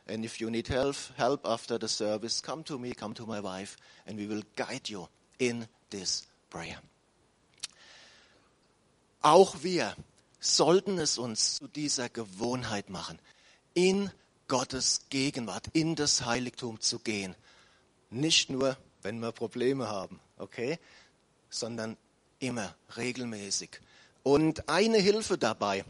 And 0.07 0.25
if 0.25 0.41
you 0.41 0.51
need 0.51 0.69
help, 0.69 0.97
help 1.17 1.47
after 1.47 1.79
the 1.79 1.89
service, 1.89 2.41
come 2.41 2.63
to 2.65 2.79
me, 2.79 2.93
come 2.93 3.15
to 3.15 3.27
my 3.27 3.41
wife, 3.41 3.77
and 4.07 4.19
we 4.19 4.27
will 4.27 4.43
guide 4.55 4.89
you 4.89 5.09
in 5.39 5.67
this 5.91 6.27
prayer. 6.51 6.79
Auch 9.23 9.63
wir 9.63 9.97
sollten 10.39 10.99
es 10.99 11.19
uns 11.19 11.57
zu 11.57 11.67
dieser 11.67 12.09
Gewohnheit 12.09 12.91
machen, 12.91 13.19
in 13.75 14.11
Gottes 14.47 15.07
Gegenwart, 15.11 15.67
in 15.73 15.97
das 15.97 16.25
Heiligtum 16.25 16.81
zu 16.81 17.01
gehen. 17.01 17.35
Nicht 18.11 18.51
nur, 18.51 18.77
wenn 19.03 19.19
wir 19.19 19.33
Probleme 19.33 19.89
haben, 19.89 20.21
okay, 20.39 20.79
sondern 21.51 21.97
immer 22.39 22.75
regelmäßig. 22.97 23.81
Und 24.26 24.68
eine 24.68 24.99
Hilfe 24.99 25.38
dabei, 25.38 25.85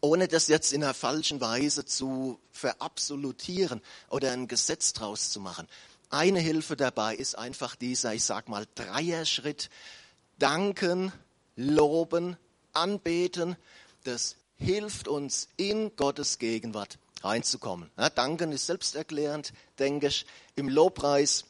ohne 0.00 0.26
das 0.26 0.48
jetzt 0.48 0.72
in 0.72 0.82
einer 0.82 0.92
falschen 0.92 1.40
Weise 1.40 1.84
zu 1.84 2.40
verabsolutieren 2.50 3.80
oder 4.10 4.32
ein 4.32 4.48
Gesetz 4.48 4.92
draus 4.92 5.30
zu 5.30 5.38
machen. 5.38 5.68
Eine 6.10 6.40
Hilfe 6.40 6.74
dabei 6.74 7.14
ist 7.14 7.38
einfach 7.38 7.76
dieser, 7.76 8.12
ich 8.12 8.24
sag 8.24 8.48
mal, 8.48 8.66
Dreierschritt. 8.74 9.70
Danken, 10.40 11.12
loben, 11.54 12.36
anbeten. 12.72 13.54
Das 14.02 14.34
hilft 14.58 15.06
uns 15.06 15.46
in 15.56 15.94
Gottes 15.94 16.40
Gegenwart 16.40 16.98
reinzukommen. 17.22 17.88
Ja, 17.96 18.10
danken 18.10 18.50
ist 18.50 18.66
selbsterklärend, 18.66 19.52
denke 19.78 20.08
ich. 20.08 20.26
Im 20.56 20.68
Lobpreis 20.68 21.44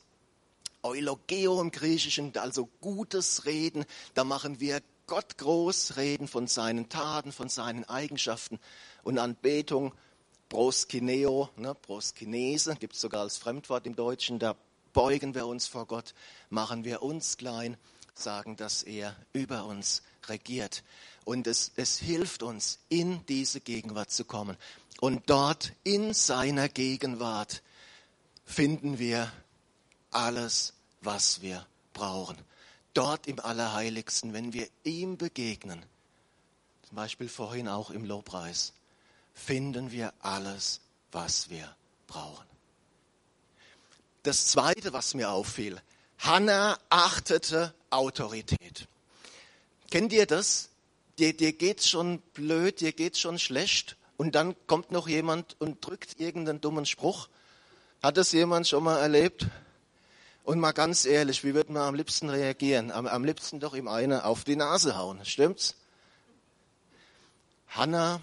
Eulogeo 0.83 1.63
im 1.63 1.71
Griechischen, 1.71 2.37
also 2.37 2.69
gutes 2.83 3.47
Reden, 3.47 3.87
da 4.13 4.23
machen 4.23 4.61
wir 4.61 4.83
Gott 5.07 5.37
groß 5.37 5.97
reden 5.97 6.29
von 6.29 6.47
seinen 6.47 6.89
Taten, 6.89 7.31
von 7.31 7.49
seinen 7.49 7.85
Eigenschaften 7.85 8.59
und 9.03 9.19
Anbetung, 9.19 9.93
proskineo, 10.49 11.51
ne, 11.57 11.75
proskinese, 11.75 12.77
gibt 12.77 12.95
es 12.95 13.01
sogar 13.01 13.23
als 13.23 13.37
Fremdwort 13.37 13.87
im 13.87 13.97
Deutschen, 13.97 14.39
da 14.39 14.57
beugen 14.93 15.35
wir 15.35 15.47
uns 15.47 15.67
vor 15.67 15.87
Gott, 15.87 16.15
machen 16.49 16.85
wir 16.85 17.03
uns 17.03 17.37
klein, 17.37 17.77
sagen, 18.15 18.57
dass 18.57 18.83
er 18.83 19.15
über 19.33 19.67
uns 19.67 20.03
regiert. 20.27 20.85
Und 21.25 21.47
es, 21.47 21.73
es 21.77 21.99
hilft 21.99 22.43
uns, 22.43 22.79
in 22.89 23.27
diese 23.27 23.61
Gegenwart 23.61 24.11
zu 24.11 24.25
kommen. 24.25 24.57
Und 25.01 25.29
dort 25.29 25.73
in 25.83 26.15
seiner 26.15 26.69
Gegenwart 26.69 27.63
finden 28.45 28.99
wir 28.99 29.31
alles, 30.11 30.73
was 31.01 31.43
wir 31.43 31.67
brauchen 31.93 32.39
dort 32.95 33.27
im 33.27 33.41
Allerheiligsten, 33.41 34.33
wenn 34.33 34.53
wir 34.53 34.69
ihm 34.85 35.17
begegnen, 35.19 35.85
zum 36.89 36.97
Beispiel 36.97 37.29
vorhin 37.29 37.69
auch 37.69 37.91
im 37.91 38.05
Lobpreis, 38.05 38.73
finden 39.35 39.91
wir 39.91 40.13
alles, 40.21 40.81
was 41.13 41.51
wir 41.51 41.77
brauchen. 42.07 42.47
Das 44.23 44.47
Zweite, 44.47 44.93
was 44.93 45.15
mir 45.15 45.31
auffiel, 45.31 45.81
Hannah 46.19 46.79
achtete 46.89 47.75
Autorität. 47.91 48.89
Kennt 49.91 50.13
ihr 50.13 50.27
das? 50.27 50.71
Dir, 51.19 51.37
dir 51.37 51.53
geht's 51.53 51.89
schon 51.89 52.21
blöd, 52.33 52.81
dir 52.81 52.93
geht's 52.93 53.21
schon 53.21 53.39
schlecht 53.39 53.97
und 54.17 54.35
dann 54.35 54.55
kommt 54.67 54.91
noch 54.91 55.09
jemand 55.09 55.57
und 55.61 55.85
drückt 55.87 56.19
irgendeinen 56.19 56.61
dummen 56.61 56.87
Spruch. 56.87 57.29
Hat 58.03 58.17
das 58.17 58.33
jemand 58.33 58.67
schon 58.67 58.85
mal 58.85 58.99
erlebt? 58.99 59.47
Und 60.45 60.61
mal 60.61 60.73
ganz 60.73 61.07
ehrlich, 61.07 61.43
wie 61.43 61.55
wird 61.55 61.71
man 61.71 61.83
am 61.83 61.95
liebsten 61.95 62.29
reagieren? 62.29 62.93
Am, 62.93 63.07
am 63.07 63.25
liebsten 63.25 63.61
doch 63.61 63.75
ihm 63.75 63.89
eine 63.89 64.27
auf 64.27 64.45
die 64.45 64.57
Nase 64.57 64.97
hauen, 64.97 65.25
stimmt's? 65.25 65.75
Hannah 67.69 68.21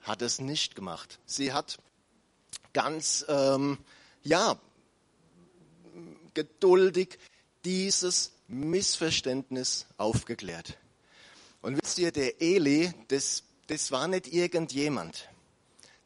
hat 0.00 0.22
es 0.22 0.40
nicht 0.40 0.74
gemacht. 0.74 1.20
Sie 1.24 1.52
hat 1.52 1.78
ganz, 2.72 3.24
ähm, 3.28 3.78
ja, 4.24 4.58
geduldig 6.34 7.20
dieses 7.64 8.32
Missverständnis 8.48 9.86
aufgeklärt. 9.98 10.78
Und 11.60 11.80
wisst 11.80 11.98
ihr, 11.98 12.10
der 12.10 12.42
Eli, 12.42 12.92
das, 13.06 13.44
das 13.68 13.92
war 13.92 14.08
nicht 14.08 14.26
irgendjemand. 14.26 15.28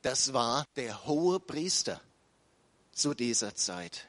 Das 0.02 0.34
war 0.34 0.66
der 0.76 1.06
hohe 1.06 1.40
Priester 1.40 1.98
zu 2.92 3.14
dieser 3.14 3.54
Zeit. 3.54 4.06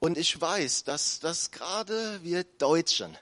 Und 0.00 0.16
ich 0.16 0.40
weiß, 0.40 0.84
dass, 0.84 1.20
dass 1.20 1.50
gerade 1.50 2.20
wir 2.22 2.44
Deutschen 2.44 3.16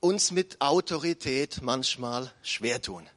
uns 0.00 0.32
mit 0.32 0.60
Autorität 0.60 1.62
manchmal 1.62 2.30
schwer 2.42 2.82
tun. 2.82 3.08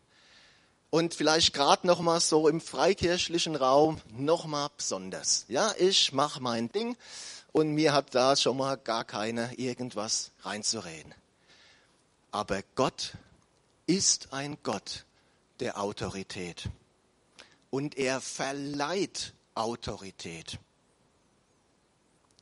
Und 0.90 1.16
vielleicht 1.16 1.54
gerade 1.54 1.86
noch 1.86 2.00
mal 2.00 2.20
so 2.22 2.48
im 2.48 2.62
freikirchlichen 2.62 3.56
Raum 3.56 4.00
noch 4.12 4.46
mal 4.46 4.70
besonders. 4.78 5.46
Ja, 5.50 5.74
ich 5.78 6.14
mache 6.14 6.40
mein 6.40 6.72
Ding 6.72 6.96
und 7.52 7.74
mir 7.74 7.92
hat 7.92 8.16
da 8.16 8.36
schon 8.36 8.56
mal 8.56 8.78
gar 8.78 9.04
keiner 9.04 9.58
irgendwas 9.58 10.32
reinzureden. 10.44 11.14
Aber 12.32 12.62
Gott 12.76 13.14
ist 13.88 14.32
ein 14.32 14.58
Gott 14.64 15.06
der 15.60 15.82
Autorität. 15.82 16.70
Und 17.70 17.98
er 17.98 18.22
verleiht 18.22 19.34
Autorität. 19.56 20.60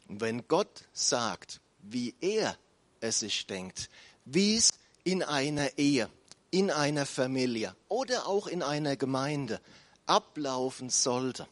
Wenn 0.07 0.47
Gott 0.47 0.85
sagt, 0.93 1.61
wie 1.81 2.15
er 2.21 2.57
es 2.99 3.19
sich 3.19 3.47
denkt, 3.47 3.89
wie 4.25 4.55
es 4.55 4.73
in 5.03 5.23
einer 5.23 5.77
Ehe, 5.77 6.09
in 6.51 6.71
einer 6.71 7.05
Familie 7.05 7.75
oder 7.87 8.27
auch 8.27 8.47
in 8.47 8.63
einer 8.63 8.95
Gemeinde 8.95 9.59
ablaufen 10.05 10.89
sollte, 10.89 11.47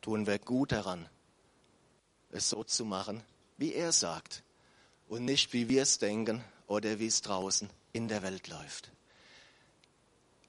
tun 0.00 0.26
wir 0.26 0.38
gut 0.38 0.72
daran, 0.72 1.08
es 2.30 2.48
so 2.48 2.64
zu 2.64 2.84
machen, 2.84 3.22
wie 3.56 3.74
er 3.74 3.92
sagt 3.92 4.42
und 5.08 5.24
nicht 5.24 5.52
wie 5.52 5.68
wir 5.68 5.82
es 5.82 5.98
denken 5.98 6.42
oder 6.66 6.98
wie 6.98 7.06
es 7.06 7.20
draußen 7.20 7.68
in 7.92 8.08
der 8.08 8.22
Welt 8.22 8.48
läuft. 8.48 8.90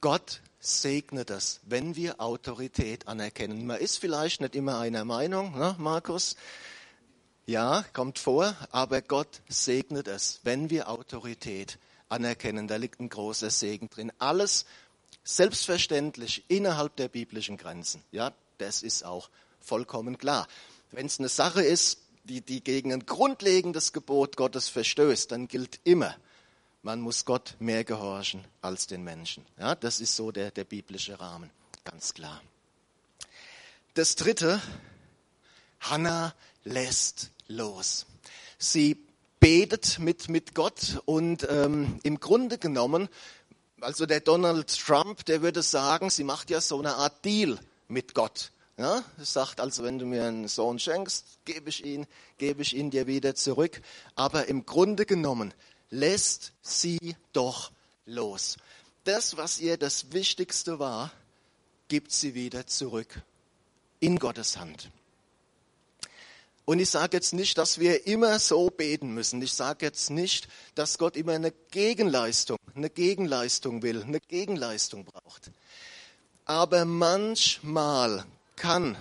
Gott 0.01 0.41
segnet 0.59 1.29
es, 1.29 1.59
wenn 1.63 1.95
wir 1.95 2.19
Autorität 2.19 3.07
anerkennen. 3.07 3.65
Man 3.65 3.79
ist 3.79 3.99
vielleicht 3.99 4.41
nicht 4.41 4.55
immer 4.55 4.79
einer 4.79 5.05
Meinung, 5.05 5.57
ne, 5.57 5.75
Markus? 5.77 6.35
Ja, 7.45 7.83
kommt 7.91 8.19
vor, 8.19 8.55
aber 8.71 9.01
Gott 9.01 9.41
segnet 9.49 10.07
es, 10.07 10.39
wenn 10.43 10.69
wir 10.69 10.89
Autorität 10.89 11.77
anerkennen. 12.07 12.69
Da 12.69 12.77
liegt 12.77 13.01
ein 13.01 13.09
großer 13.09 13.49
Segen 13.49 13.89
drin. 13.89 14.13
Alles 14.17 14.65
selbstverständlich 15.25 16.45
innerhalb 16.47 16.95
der 16.95 17.09
biblischen 17.09 17.57
Grenzen. 17.57 18.01
Ja, 18.11 18.31
das 18.59 18.81
ist 18.81 19.03
auch 19.03 19.29
vollkommen 19.59 20.17
klar. 20.17 20.47
Wenn 20.91 21.07
es 21.07 21.19
eine 21.19 21.27
Sache 21.27 21.61
ist, 21.61 21.99
die, 22.23 22.39
die 22.39 22.63
gegen 22.63 22.93
ein 22.93 23.05
grundlegendes 23.05 23.91
Gebot 23.91 24.37
Gottes 24.37 24.69
verstößt, 24.69 25.31
dann 25.31 25.49
gilt 25.49 25.81
immer, 25.83 26.15
man 26.81 27.01
muss 27.01 27.25
Gott 27.25 27.55
mehr 27.59 27.83
gehorchen 27.83 28.45
als 28.61 28.87
den 28.87 29.03
Menschen. 29.03 29.45
Ja, 29.57 29.75
das 29.75 29.99
ist 29.99 30.15
so 30.15 30.31
der, 30.31 30.51
der 30.51 30.63
biblische 30.63 31.19
Rahmen, 31.19 31.49
ganz 31.83 32.13
klar. 32.13 32.41
Das 33.95 34.15
dritte, 34.15 34.61
Hannah 35.81 36.33
lässt 36.63 37.31
los. 37.53 38.05
Sie 38.57 38.97
betet 39.39 39.99
mit, 39.99 40.29
mit 40.29 40.55
Gott 40.55 41.01
und 41.05 41.47
ähm, 41.49 41.99
im 42.03 42.19
Grunde 42.19 42.57
genommen, 42.57 43.09
also 43.81 44.05
der 44.05 44.21
Donald 44.21 44.67
Trump, 44.67 45.25
der 45.25 45.41
würde 45.41 45.61
sagen, 45.61 46.09
sie 46.09 46.23
macht 46.23 46.49
ja 46.49 46.61
so 46.61 46.79
eine 46.79 46.95
Art 46.95 47.25
Deal 47.25 47.59
mit 47.87 48.13
Gott. 48.13 48.51
Ja, 48.77 49.03
sagt 49.19 49.59
also, 49.59 49.83
wenn 49.83 49.99
du 49.99 50.05
mir 50.05 50.25
einen 50.25 50.47
Sohn 50.47 50.79
schenkst, 50.79 51.25
gebe 51.45 51.69
ich 51.69 51.85
ihn, 51.85 52.07
gebe 52.39 52.63
ich 52.63 52.75
ihn 52.75 52.89
dir 52.89 53.05
wieder 53.05 53.35
zurück. 53.35 53.81
Aber 54.15 54.47
im 54.47 54.65
Grunde 54.65 55.05
genommen 55.05 55.53
lässt 55.91 56.53
sie 56.63 57.15
doch 57.33 57.71
los. 58.05 58.57
Das, 59.03 59.37
was 59.37 59.59
ihr 59.59 59.77
das 59.77 60.11
Wichtigste 60.11 60.79
war, 60.79 61.11
gibt 61.87 62.11
sie 62.11 62.33
wieder 62.33 62.65
zurück 62.65 63.21
in 63.99 64.17
Gottes 64.17 64.57
Hand. 64.57 64.89
Und 66.65 66.79
ich 66.79 66.89
sage 66.89 67.17
jetzt 67.17 67.33
nicht, 67.33 67.57
dass 67.57 67.79
wir 67.79 68.07
immer 68.07 68.39
so 68.39 68.69
beten 68.69 69.13
müssen. 69.13 69.41
Ich 69.41 69.53
sage 69.53 69.85
jetzt 69.85 70.09
nicht, 70.09 70.47
dass 70.75 70.97
Gott 70.97 71.17
immer 71.17 71.33
eine 71.33 71.51
Gegenleistung, 71.71 72.57
eine 72.73 72.89
Gegenleistung 72.89 73.81
will, 73.81 74.01
eine 74.01 74.21
Gegenleistung 74.21 75.03
braucht. 75.03 75.51
Aber 76.45 76.85
manchmal 76.85 78.25
kann 78.55 78.97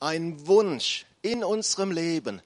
ein 0.00 0.46
Wunsch 0.46 1.04
in 1.20 1.44
unserem 1.44 1.90
Leben 1.90 2.40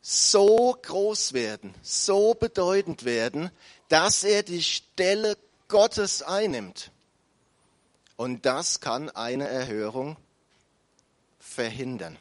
so 0.00 0.76
groß 0.82 1.32
werden, 1.32 1.74
so 1.82 2.34
bedeutend 2.34 3.04
werden, 3.04 3.50
dass 3.88 4.24
er 4.24 4.42
die 4.42 4.62
Stelle 4.62 5.36
Gottes 5.68 6.22
einnimmt. 6.22 6.90
Und 8.16 8.46
das 8.46 8.80
kann 8.80 9.10
eine 9.10 9.48
Erhörung 9.48 10.16
verhindern. 11.38 12.18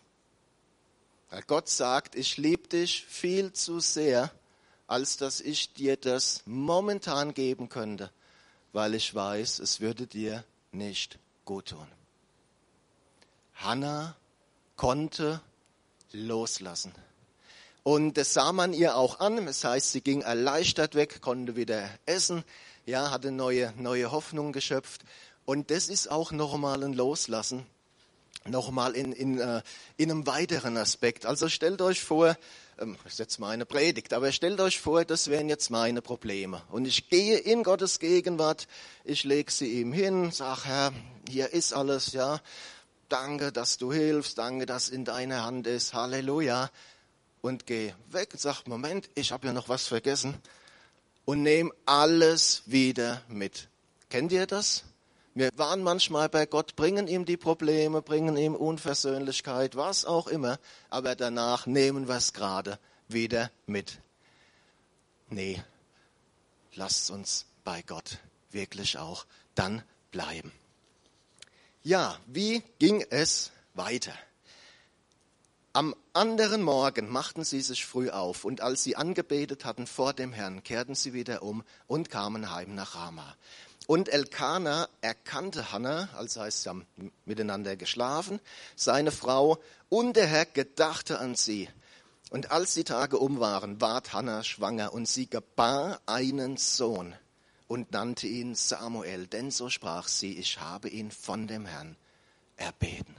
Weil 1.29 1.41
Gott 1.44 1.70
sagt, 1.70 2.15
ich 2.15 2.38
liebe 2.38 2.67
dich 2.67 3.05
viel 3.05 3.51
zu 3.53 3.79
sehr, 3.79 4.32
als 4.88 5.17
dass 5.17 5.41
ich 5.41 5.74
dir 5.74 5.98
das 5.98 6.44
momentan 6.46 7.34
geben 7.34 7.70
könnte, 7.70 8.12
weil 8.74 8.94
ich 8.94 9.13
weiß, 9.13 9.60
es 9.60 9.82
würde 9.82 10.08
dir 10.08 10.44
nicht 10.72 11.17
gut 11.44 11.70
tun. 11.70 11.88
Hannah 13.55 14.15
konnte 14.76 15.41
loslassen. 16.12 16.93
Und 17.84 18.17
das 18.17 18.34
sah 18.34 18.52
man 18.52 18.73
ihr 18.73 18.97
auch 18.97 19.19
an. 19.19 19.45
Das 19.45 19.63
heißt, 19.63 19.91
sie 19.91 20.02
ging 20.02 20.21
erleichtert 20.21 20.95
weg, 20.95 21.21
konnte 21.21 21.56
wieder 21.56 21.88
essen, 22.06 22.43
ja, 22.86 23.12
hatte 23.12 23.32
neue, 23.32 23.73
neue 23.78 24.12
Hoffnung 24.12 24.54
geschöpft. 24.54 25.02
Und 25.45 25.69
das 25.69 25.88
ist 25.88 26.10
auch 26.10 26.32
nochmal 26.32 26.84
ein 26.84 26.93
Loslassen, 26.93 27.65
nochmal 28.43 28.95
in, 28.95 29.12
in, 29.12 29.39
äh, 29.39 29.62
in 29.98 30.12
einem 30.12 30.28
weiteren 30.28 30.78
Aspekt. 30.78 31.26
Also 31.26 31.50
stellt 31.50 31.82
euch 31.82 32.04
vor, 32.04 32.38
ähm, 32.80 32.98
das 33.04 33.13
ist 33.13 33.19
jetzt 33.19 33.39
meine 33.39 33.65
Predigt, 33.65 34.13
aber 34.13 34.32
stellt 34.32 34.60
euch 34.60 34.80
vor, 34.80 35.06
das 35.06 35.30
wären 35.30 35.50
jetzt 35.50 35.69
meine 35.69 36.02
Probleme. 36.02 36.62
Und 36.69 36.86
ich 36.86 37.10
gehe 37.10 37.38
in 37.38 37.63
Gottes 37.63 38.00
Gegenwart, 38.00 38.67
ich 39.04 39.24
lege 39.24 39.52
sie 39.52 39.80
ihm 39.80 39.93
hin, 39.93 40.32
sag 40.32 40.65
Herr, 40.65 40.93
hier 41.28 41.54
ist 41.54 41.74
alles, 41.74 42.13
ja. 42.13 42.41
Danke, 43.08 43.52
dass 43.52 43.78
du 43.78 43.93
hilfst, 43.93 44.38
danke, 44.38 44.65
dass 44.65 44.89
in 44.89 45.06
deiner 45.06 45.43
Hand 45.43 45.67
ist, 45.67 45.93
Halleluja 45.93 46.71
und 47.41 47.67
gehe 47.67 47.95
weg 48.10 48.30
und 48.34 48.39
sage, 48.39 48.62
Moment, 48.65 49.10
ich 49.13 49.32
habe 49.32 49.45
ja 49.45 49.54
noch 49.54 49.69
was 49.69 49.88
vergessen 49.88 50.36
und 51.24 51.43
nehme 51.43 51.71
alles 51.86 52.63
wieder 52.65 53.21
mit. 53.28 53.67
Kennt 54.10 54.32
ihr 54.32 54.48
das? 54.48 54.84
Wir 55.38 55.50
waren 55.58 55.84
manchmal 55.84 56.30
bei 56.30 56.45
Gott, 56.45 56.78
bringen 56.78 57.10
ihm 57.10 57.26
die 57.26 57.36
Probleme, 57.36 58.02
bringen 58.02 58.38
ihm 58.38 58.56
Unversöhnlichkeit, 58.56 59.76
was 59.76 60.06
auch 60.06 60.28
immer, 60.28 60.60
aber 60.89 61.17
danach 61.17 61.65
nehmen 61.65 62.08
wir 62.08 62.15
es 62.15 62.32
gerade 62.32 62.80
wieder 63.10 63.52
mit. 63.67 64.00
Nee, 65.30 65.62
lasst 66.76 67.12
uns 67.12 67.48
bei 67.65 67.82
Gott 67.82 68.19
wirklich 68.52 68.98
auch 68.98 69.26
dann 69.56 69.84
bleiben. 70.12 70.54
Ja, 71.84 72.17
wie 72.28 72.63
ging 72.80 73.06
es 73.10 73.52
weiter? 73.74 74.13
Am 75.74 75.93
anderen 76.13 76.63
Morgen 76.63 77.10
machten 77.10 77.43
sie 77.43 77.60
sich 77.60 77.86
früh 77.86 78.10
auf, 78.10 78.45
und 78.45 78.62
als 78.62 78.84
sie 78.84 78.95
angebetet 78.95 79.65
hatten 79.65 79.86
vor 79.86 80.13
dem 80.13 80.32
Herrn, 80.32 80.63
kehrten 80.63 80.95
sie 80.95 81.12
wieder 81.12 81.43
um 81.43 81.65
und 81.88 82.10
kamen 82.10 82.50
heim 82.52 82.74
nach 82.74 82.95
Rama. 82.95 83.36
Und 83.88 84.10
Elkanah 84.10 84.89
erkannte 85.02 85.71
Hannah, 85.71 86.10
als 86.15 86.38
heißt 86.38 86.63
sie 86.63 86.69
haben 86.69 86.88
miteinander 87.26 87.76
geschlafen, 87.76 88.39
seine 88.76 89.12
Frau, 89.12 89.60
und 89.89 90.15
der 90.15 90.26
Herr 90.26 90.45
gedachte 90.45 91.19
an 91.19 91.36
sie. 91.36 91.69
Und 92.32 92.52
als 92.52 92.74
die 92.74 92.84
Tage 92.84 93.19
um 93.19 93.39
waren, 93.39 93.80
ward 93.82 94.13
Hannah 94.13 94.43
schwanger, 94.43 94.93
und 94.93 95.08
sie 95.08 95.30
gebar 95.30 96.02
einen 96.08 96.58
Sohn 96.58 97.15
und 97.67 97.91
nannte 97.91 98.28
ihn 98.28 98.56
Samuel, 98.56 99.28
denn 99.28 99.52
so 99.52 99.69
sprach 99.69 100.08
sie, 100.08 100.38
ich 100.38 100.60
habe 100.60 100.89
ihn 100.89 101.12
von 101.12 101.48
dem 101.48 101.65
Herrn 101.65 101.95
erbeten. 102.58 103.15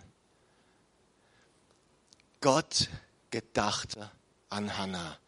Gott 2.41 2.89
gedachte 3.31 4.11
an 4.51 4.77
Hannah. 4.77 5.19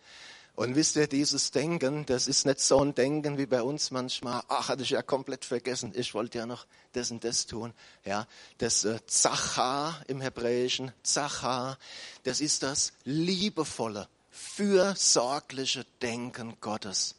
Und 0.59 0.75
wisst 0.75 0.97
ihr, 0.97 1.07
dieses 1.07 1.53
Denken, 1.53 2.05
das 2.07 2.27
ist 2.27 2.45
nicht 2.45 2.59
so 2.59 2.81
ein 2.81 2.93
Denken 2.93 3.39
wie 3.39 3.47
bei 3.47 3.63
uns 3.63 3.93
manchmal. 3.93 4.43
Ach, 4.49 4.69
hatte 4.69 4.83
ich 4.83 4.91
ja 4.91 5.03
komplett 5.03 5.45
vergessen. 5.45 5.93
Ich 5.95 6.15
wollte 6.15 6.39
ja 6.39 6.47
noch 6.47 6.67
das 6.95 7.13
und 7.13 7.23
das 7.23 7.47
tun. 7.47 7.73
Ja, 8.05 8.27
das 8.59 8.85
äh, 8.85 8.99
Zachar 9.07 10.03
im 10.09 10.21
Hebräischen, 10.21 10.91
Zachar, 11.05 11.79
das 12.25 12.41
ist 12.41 12.65
das 12.65 12.93
liebevolle, 13.05 14.09
fürsorgliche 14.33 15.87
Denken 16.03 16.57
Gottes 16.61 17.15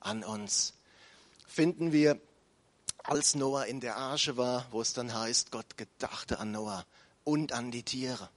an 0.00 0.24
uns. 0.24 0.74
Finden 1.46 1.92
wir, 1.92 2.18
als 3.04 3.36
Noah 3.36 3.66
in 3.66 3.78
der 3.78 3.98
Arche 3.98 4.36
war, 4.36 4.66
wo 4.72 4.80
es 4.80 4.94
dann 4.94 5.14
heißt, 5.14 5.52
Gott 5.52 5.76
gedachte 5.76 6.40
an 6.40 6.50
Noah 6.50 6.84
und 7.22 7.52
an 7.52 7.70
die 7.70 7.84
Tiere 7.84 8.28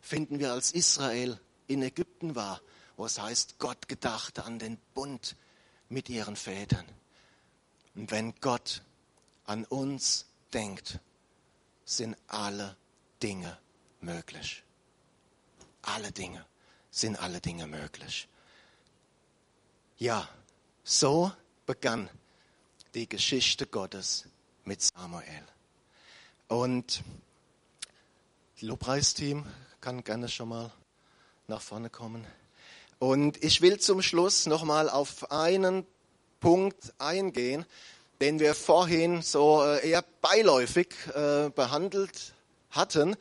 finden 0.00 0.40
wir, 0.40 0.50
als 0.50 0.72
Israel 0.72 1.38
in 1.68 1.82
Ägypten 1.82 2.34
war, 2.34 2.60
wo 2.98 3.06
es 3.06 3.18
heißt, 3.20 3.60
Gott 3.60 3.86
gedachte 3.86 4.44
an 4.44 4.58
den 4.58 4.76
Bund 4.92 5.36
mit 5.88 6.08
ihren 6.08 6.34
Vätern. 6.34 6.84
Und 7.94 8.10
wenn 8.10 8.34
Gott 8.40 8.82
an 9.44 9.64
uns 9.64 10.26
denkt, 10.52 10.98
sind 11.84 12.16
alle 12.26 12.76
Dinge 13.22 13.56
möglich. 14.00 14.64
Alle 15.82 16.10
Dinge 16.10 16.44
sind 16.90 17.16
alle 17.20 17.40
Dinge 17.40 17.68
möglich. 17.68 18.28
Ja, 19.96 20.28
so 20.82 21.32
begann 21.66 22.10
die 22.94 23.08
Geschichte 23.08 23.68
Gottes 23.68 24.26
mit 24.64 24.82
Samuel. 24.82 25.46
Und 26.48 27.04
Lobpreisteam 28.60 29.46
kann 29.80 30.02
gerne 30.02 30.28
schon 30.28 30.48
mal 30.48 30.72
nach 31.46 31.62
vorne 31.62 31.90
kommen. 31.90 32.26
Und 32.98 33.42
ich 33.44 33.60
will 33.60 33.78
zum 33.78 34.02
Schluss 34.02 34.46
nochmal 34.46 34.88
auf 34.90 35.30
einen 35.30 35.86
Punkt 36.40 36.94
eingehen, 36.98 37.64
den 38.20 38.40
wir 38.40 38.54
vorhin 38.54 39.22
so 39.22 39.62
äh, 39.62 39.88
eher 39.88 40.04
beiläufig 40.20 40.88
äh, 41.14 41.50
behandelt 41.50 42.34
hatten. 42.70 43.16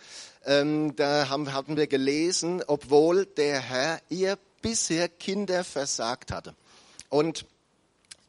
Ähm, 0.45 0.95
da 0.95 1.29
haben, 1.29 1.53
hatten 1.53 1.77
wir 1.77 1.87
gelesen, 1.87 2.63
obwohl 2.65 3.25
der 3.25 3.59
Herr 3.59 4.01
ihr 4.09 4.37
bisher 4.61 5.07
Kinder 5.09 5.63
versagt 5.63 6.31
hatte. 6.31 6.55
Und 7.09 7.45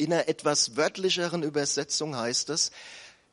In 0.01 0.13
einer 0.13 0.29
etwas 0.29 0.77
wörtlicheren 0.77 1.43
Übersetzung 1.43 2.17
heißt 2.17 2.51
es, 2.51 2.71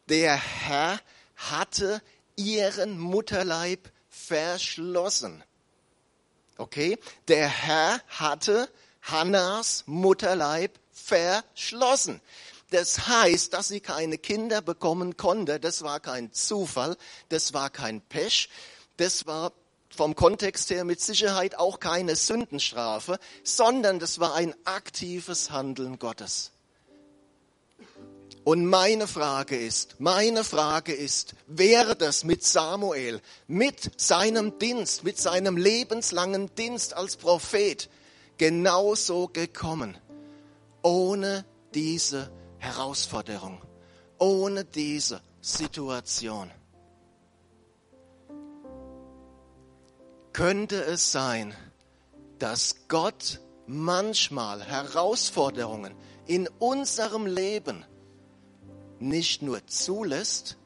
der 0.10 0.36
Herr 0.36 1.00
hatte 1.36 2.02
ihren 2.36 2.98
Mutterleib 2.98 3.92
verschlossen. 4.10 5.44
Okay? 6.58 6.98
Der 7.28 7.48
Herr 7.48 8.02
hatte 8.08 8.70
Hannas 9.02 9.84
Mutterleib 9.86 10.80
verschlossen. 10.92 12.22
Das 12.72 13.08
heißt, 13.08 13.54
dass 13.54 13.68
sie 13.68 13.80
keine 13.80 14.18
Kinder 14.18 14.62
bekommen 14.62 15.18
konnte. 15.18 15.60
Das 15.60 15.84
war 15.84 16.00
kein 16.00 16.34
Zufall, 16.34 16.98
das 17.30 17.54
war 17.54 17.70
kein 17.70 18.02
Pech, 18.02 18.50
das 18.98 19.28
war 19.28 19.52
vom 19.96 20.16
Kontext 20.16 20.70
her 20.72 20.84
mit 20.84 21.00
Sicherheit 21.00 21.56
auch 21.56 21.80
keine 21.80 22.16
Sündenstrafe, 22.16 23.20
sondern 23.44 24.00
das 24.00 24.20
war 24.20 24.36
ein 24.36 24.54
aktives 24.66 25.52
Handeln 25.52 26.00
Gottes. 26.00 26.52
Und 28.46 28.68
meine 28.68 29.08
Frage 29.08 29.58
ist, 29.58 29.96
meine 29.98 30.44
Frage 30.44 30.94
ist, 30.94 31.34
wäre 31.48 31.96
das 31.96 32.24
mit 32.24 32.44
Samuel, 32.44 33.20
mit 33.48 34.00
seinem 34.00 34.60
Dienst, 34.60 35.04
mit 35.04 35.18
seinem 35.18 35.58
lebenslangen 35.58 36.54
Dienst 36.54 36.96
als 36.96 37.16
Prophet 37.18 37.90
genauso 38.38 39.30
gekommen, 39.30 39.98
ohne 40.84 41.44
diese 41.74 42.30
Herausforderung, 42.60 43.60
ohne 44.20 44.64
diese 44.64 45.22
Situation? 45.42 46.52
Könnte 50.34 50.84
es 50.84 51.12
sein, 51.12 51.56
dass 52.38 52.88
Gott 52.90 53.40
manchmal 53.66 54.64
Herausforderungen 54.64 55.96
in 56.28 56.48
unserem 56.60 57.26
Leben 57.26 57.84
nicht 59.00 59.42
nur 59.42 59.66
zulässt, 59.68 60.58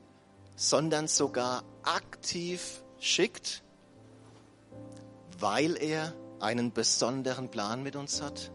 sondern 0.55 1.07
sogar 1.07 1.63
aktiv 1.83 2.83
schickt, 2.99 3.63
weil 5.39 5.81
er 5.81 6.13
einen 6.39 6.71
besonderen 6.71 7.49
Plan 7.49 7.81
mit 7.83 7.95
uns 7.95 8.21
hat 8.21 8.51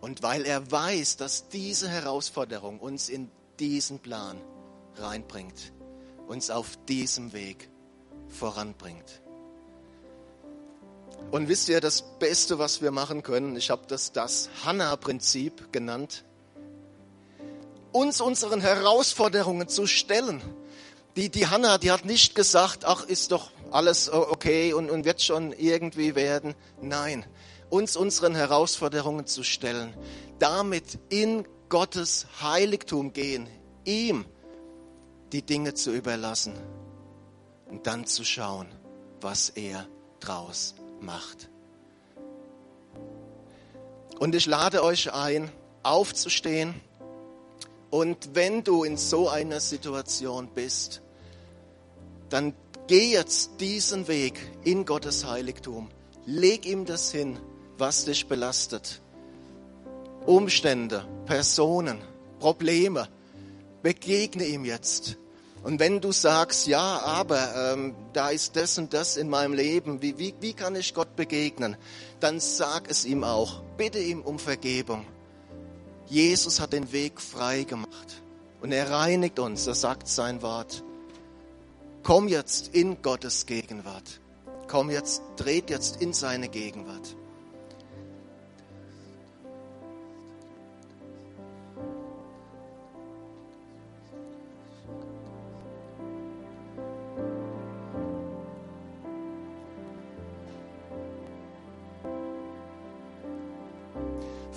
und 0.00 0.22
weil 0.22 0.44
er 0.44 0.70
weiß, 0.70 1.16
dass 1.16 1.48
diese 1.48 1.88
Herausforderung 1.88 2.80
uns 2.80 3.08
in 3.08 3.30
diesen 3.58 4.00
Plan 4.00 4.40
reinbringt, 4.96 5.72
uns 6.26 6.50
auf 6.50 6.76
diesem 6.88 7.32
Weg 7.32 7.70
voranbringt. 8.28 9.22
Und 11.30 11.48
wisst 11.48 11.68
ihr, 11.68 11.80
das 11.80 12.02
Beste, 12.18 12.58
was 12.58 12.82
wir 12.82 12.90
machen 12.90 13.22
können, 13.22 13.56
ich 13.56 13.70
habe 13.70 13.82
das 13.86 14.12
das 14.12 14.50
Hannah-Prinzip 14.64 15.72
genannt, 15.72 16.24
uns 17.92 18.20
unseren 18.20 18.60
Herausforderungen 18.60 19.68
zu 19.68 19.86
stellen. 19.86 20.42
Die, 21.16 21.28
die 21.28 21.46
Hannah, 21.46 21.78
die 21.78 21.90
hat 21.90 22.04
nicht 22.04 22.34
gesagt, 22.34 22.84
ach, 22.84 23.04
ist 23.04 23.32
doch 23.32 23.50
alles 23.70 24.10
okay 24.10 24.72
und, 24.72 24.90
und 24.90 25.04
wird 25.04 25.22
schon 25.22 25.52
irgendwie 25.52 26.14
werden. 26.14 26.54
Nein, 26.80 27.26
uns 27.68 27.96
unseren 27.96 28.34
Herausforderungen 28.34 29.26
zu 29.26 29.42
stellen, 29.42 29.94
damit 30.38 30.98
in 31.10 31.46
Gottes 31.68 32.26
Heiligtum 32.40 33.12
gehen, 33.12 33.48
ihm 33.84 34.24
die 35.32 35.42
Dinge 35.42 35.74
zu 35.74 35.90
überlassen 35.92 36.54
und 37.70 37.86
dann 37.86 38.06
zu 38.06 38.24
schauen, 38.24 38.68
was 39.20 39.48
er 39.50 39.86
draus 40.20 40.74
macht. 41.00 41.48
Und 44.18 44.34
ich 44.34 44.46
lade 44.46 44.84
euch 44.84 45.12
ein, 45.12 45.50
aufzustehen 45.82 46.74
und 47.92 48.30
wenn 48.32 48.64
du 48.64 48.84
in 48.84 48.96
so 48.96 49.28
einer 49.28 49.60
Situation 49.60 50.48
bist, 50.48 51.02
dann 52.30 52.54
geh 52.86 53.12
jetzt 53.12 53.60
diesen 53.60 54.08
Weg 54.08 54.40
in 54.64 54.86
Gottes 54.86 55.26
Heiligtum. 55.26 55.90
Leg 56.24 56.64
ihm 56.64 56.86
das 56.86 57.12
hin, 57.12 57.38
was 57.76 58.06
dich 58.06 58.26
belastet. 58.26 59.02
Umstände, 60.24 61.04
Personen, 61.26 61.98
Probleme. 62.40 63.08
Begegne 63.82 64.46
ihm 64.46 64.64
jetzt. 64.64 65.18
Und 65.62 65.78
wenn 65.78 66.00
du 66.00 66.12
sagst, 66.12 66.66
ja, 66.66 66.98
aber 67.00 67.74
ähm, 67.74 67.94
da 68.14 68.30
ist 68.30 68.56
das 68.56 68.78
und 68.78 68.94
das 68.94 69.18
in 69.18 69.28
meinem 69.28 69.52
Leben, 69.52 70.00
wie, 70.00 70.16
wie, 70.16 70.32
wie 70.40 70.54
kann 70.54 70.76
ich 70.76 70.94
Gott 70.94 71.14
begegnen? 71.14 71.76
Dann 72.20 72.40
sag 72.40 72.90
es 72.90 73.04
ihm 73.04 73.22
auch. 73.22 73.60
Bitte 73.76 73.98
ihm 73.98 74.22
um 74.22 74.38
Vergebung. 74.38 75.04
Jesus 76.12 76.60
hat 76.60 76.74
den 76.74 76.92
Weg 76.92 77.22
frei 77.22 77.62
gemacht 77.62 78.22
und 78.60 78.70
er 78.70 78.90
reinigt 78.90 79.38
uns, 79.38 79.66
er 79.66 79.74
sagt 79.74 80.06
sein 80.08 80.42
Wort. 80.42 80.84
Komm 82.02 82.28
jetzt 82.28 82.68
in 82.74 83.00
Gottes 83.00 83.46
Gegenwart. 83.46 84.20
Komm 84.68 84.90
jetzt, 84.90 85.22
dreht 85.36 85.70
jetzt 85.70 86.02
in 86.02 86.12
seine 86.12 86.50
Gegenwart. 86.50 87.16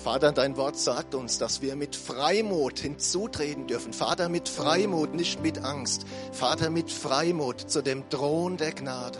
Vater, 0.06 0.30
dein 0.30 0.56
Wort 0.56 0.78
sagt 0.78 1.16
uns, 1.16 1.38
dass 1.38 1.62
wir 1.62 1.74
mit 1.74 1.96
Freimut 1.96 2.78
hinzutreten 2.78 3.66
dürfen. 3.66 3.92
Vater, 3.92 4.28
mit 4.28 4.48
Freimut, 4.48 5.16
nicht 5.16 5.42
mit 5.42 5.64
Angst. 5.64 6.06
Vater, 6.30 6.70
mit 6.70 6.92
Freimut 6.92 7.60
zu 7.60 7.82
dem 7.82 8.08
Thron 8.08 8.56
der 8.56 8.70
Gnade, 8.70 9.18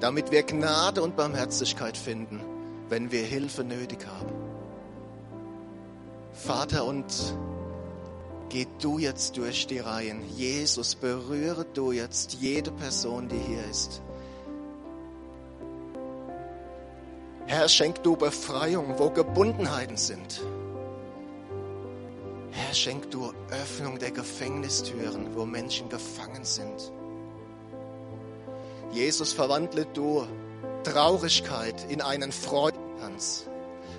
damit 0.00 0.30
wir 0.30 0.42
Gnade 0.42 1.02
und 1.02 1.16
Barmherzigkeit 1.16 1.98
finden, 1.98 2.40
wenn 2.88 3.12
wir 3.12 3.24
Hilfe 3.24 3.62
nötig 3.62 4.06
haben. 4.06 4.32
Vater, 6.32 6.86
und 6.86 7.04
geh 8.48 8.66
du 8.80 8.98
jetzt 8.98 9.36
durch 9.36 9.66
die 9.66 9.80
Reihen. 9.80 10.22
Jesus, 10.34 10.94
berühre 10.94 11.66
du 11.74 11.92
jetzt 11.92 12.38
jede 12.40 12.70
Person, 12.70 13.28
die 13.28 13.36
hier 13.36 13.70
ist. 13.70 14.00
Herr, 17.48 17.68
schenk 17.68 18.02
du 18.02 18.16
Befreiung, 18.16 18.98
wo 18.98 19.10
Gebundenheiten 19.10 19.96
sind. 19.96 20.42
Herr, 22.50 22.74
schenk 22.74 23.10
du 23.12 23.32
Öffnung 23.50 23.98
der 24.00 24.10
Gefängnistüren, 24.10 25.36
wo 25.36 25.46
Menschen 25.46 25.88
gefangen 25.88 26.44
sind. 26.44 26.92
Jesus, 28.90 29.32
verwandle 29.32 29.86
du 29.94 30.26
Traurigkeit 30.82 31.86
in 31.88 32.00
einen 32.00 32.32
Freudentanz. 32.32 33.46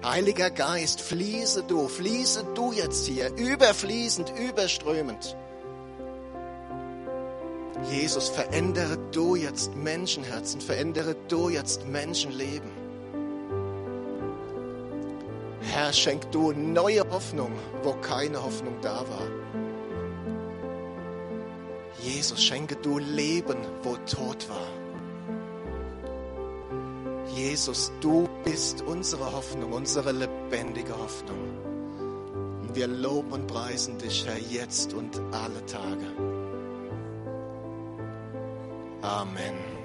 Heiliger 0.03 0.49
Geist, 0.49 0.99
fließe 0.99 1.63
du, 1.63 1.88
fließe 1.88 2.45
du 2.53 2.73
jetzt 2.73 3.07
hier, 3.07 3.33
überfließend, 3.36 4.33
überströmend. 4.38 5.38
Jesus, 7.91 8.27
verändere 8.27 8.97
du 9.12 9.36
jetzt 9.36 9.75
Menschenherzen, 9.75 10.60
verändere 10.60 11.15
du 11.29 11.49
jetzt 11.49 11.86
Menschenleben. 11.88 12.87
Herr, 15.77 15.93
schenk 15.93 16.31
du 16.31 16.53
neue 16.53 17.07
Hoffnung, 17.11 17.51
wo 17.83 17.93
keine 18.01 18.43
Hoffnung 18.43 18.81
da 18.81 19.01
war. 19.07 19.27
Jesus, 22.01 22.43
schenke 22.43 22.75
du 22.77 22.97
Leben, 22.97 23.59
wo 23.83 23.95
Tod 24.07 24.49
war. 24.49 24.69
Jesus, 27.27 27.91
du 28.01 28.27
bist 28.43 28.81
unsere 28.81 29.31
Hoffnung, 29.31 29.71
unsere 29.71 30.13
lebendige 30.13 30.97
Hoffnung. 30.97 31.37
Wir 32.73 32.87
loben 32.87 33.33
und 33.33 33.45
preisen 33.45 33.99
dich, 33.99 34.25
Herr, 34.25 34.39
jetzt 34.39 34.95
und 34.95 35.21
alle 35.31 35.63
Tage. 35.67 36.07
Amen. 39.03 39.76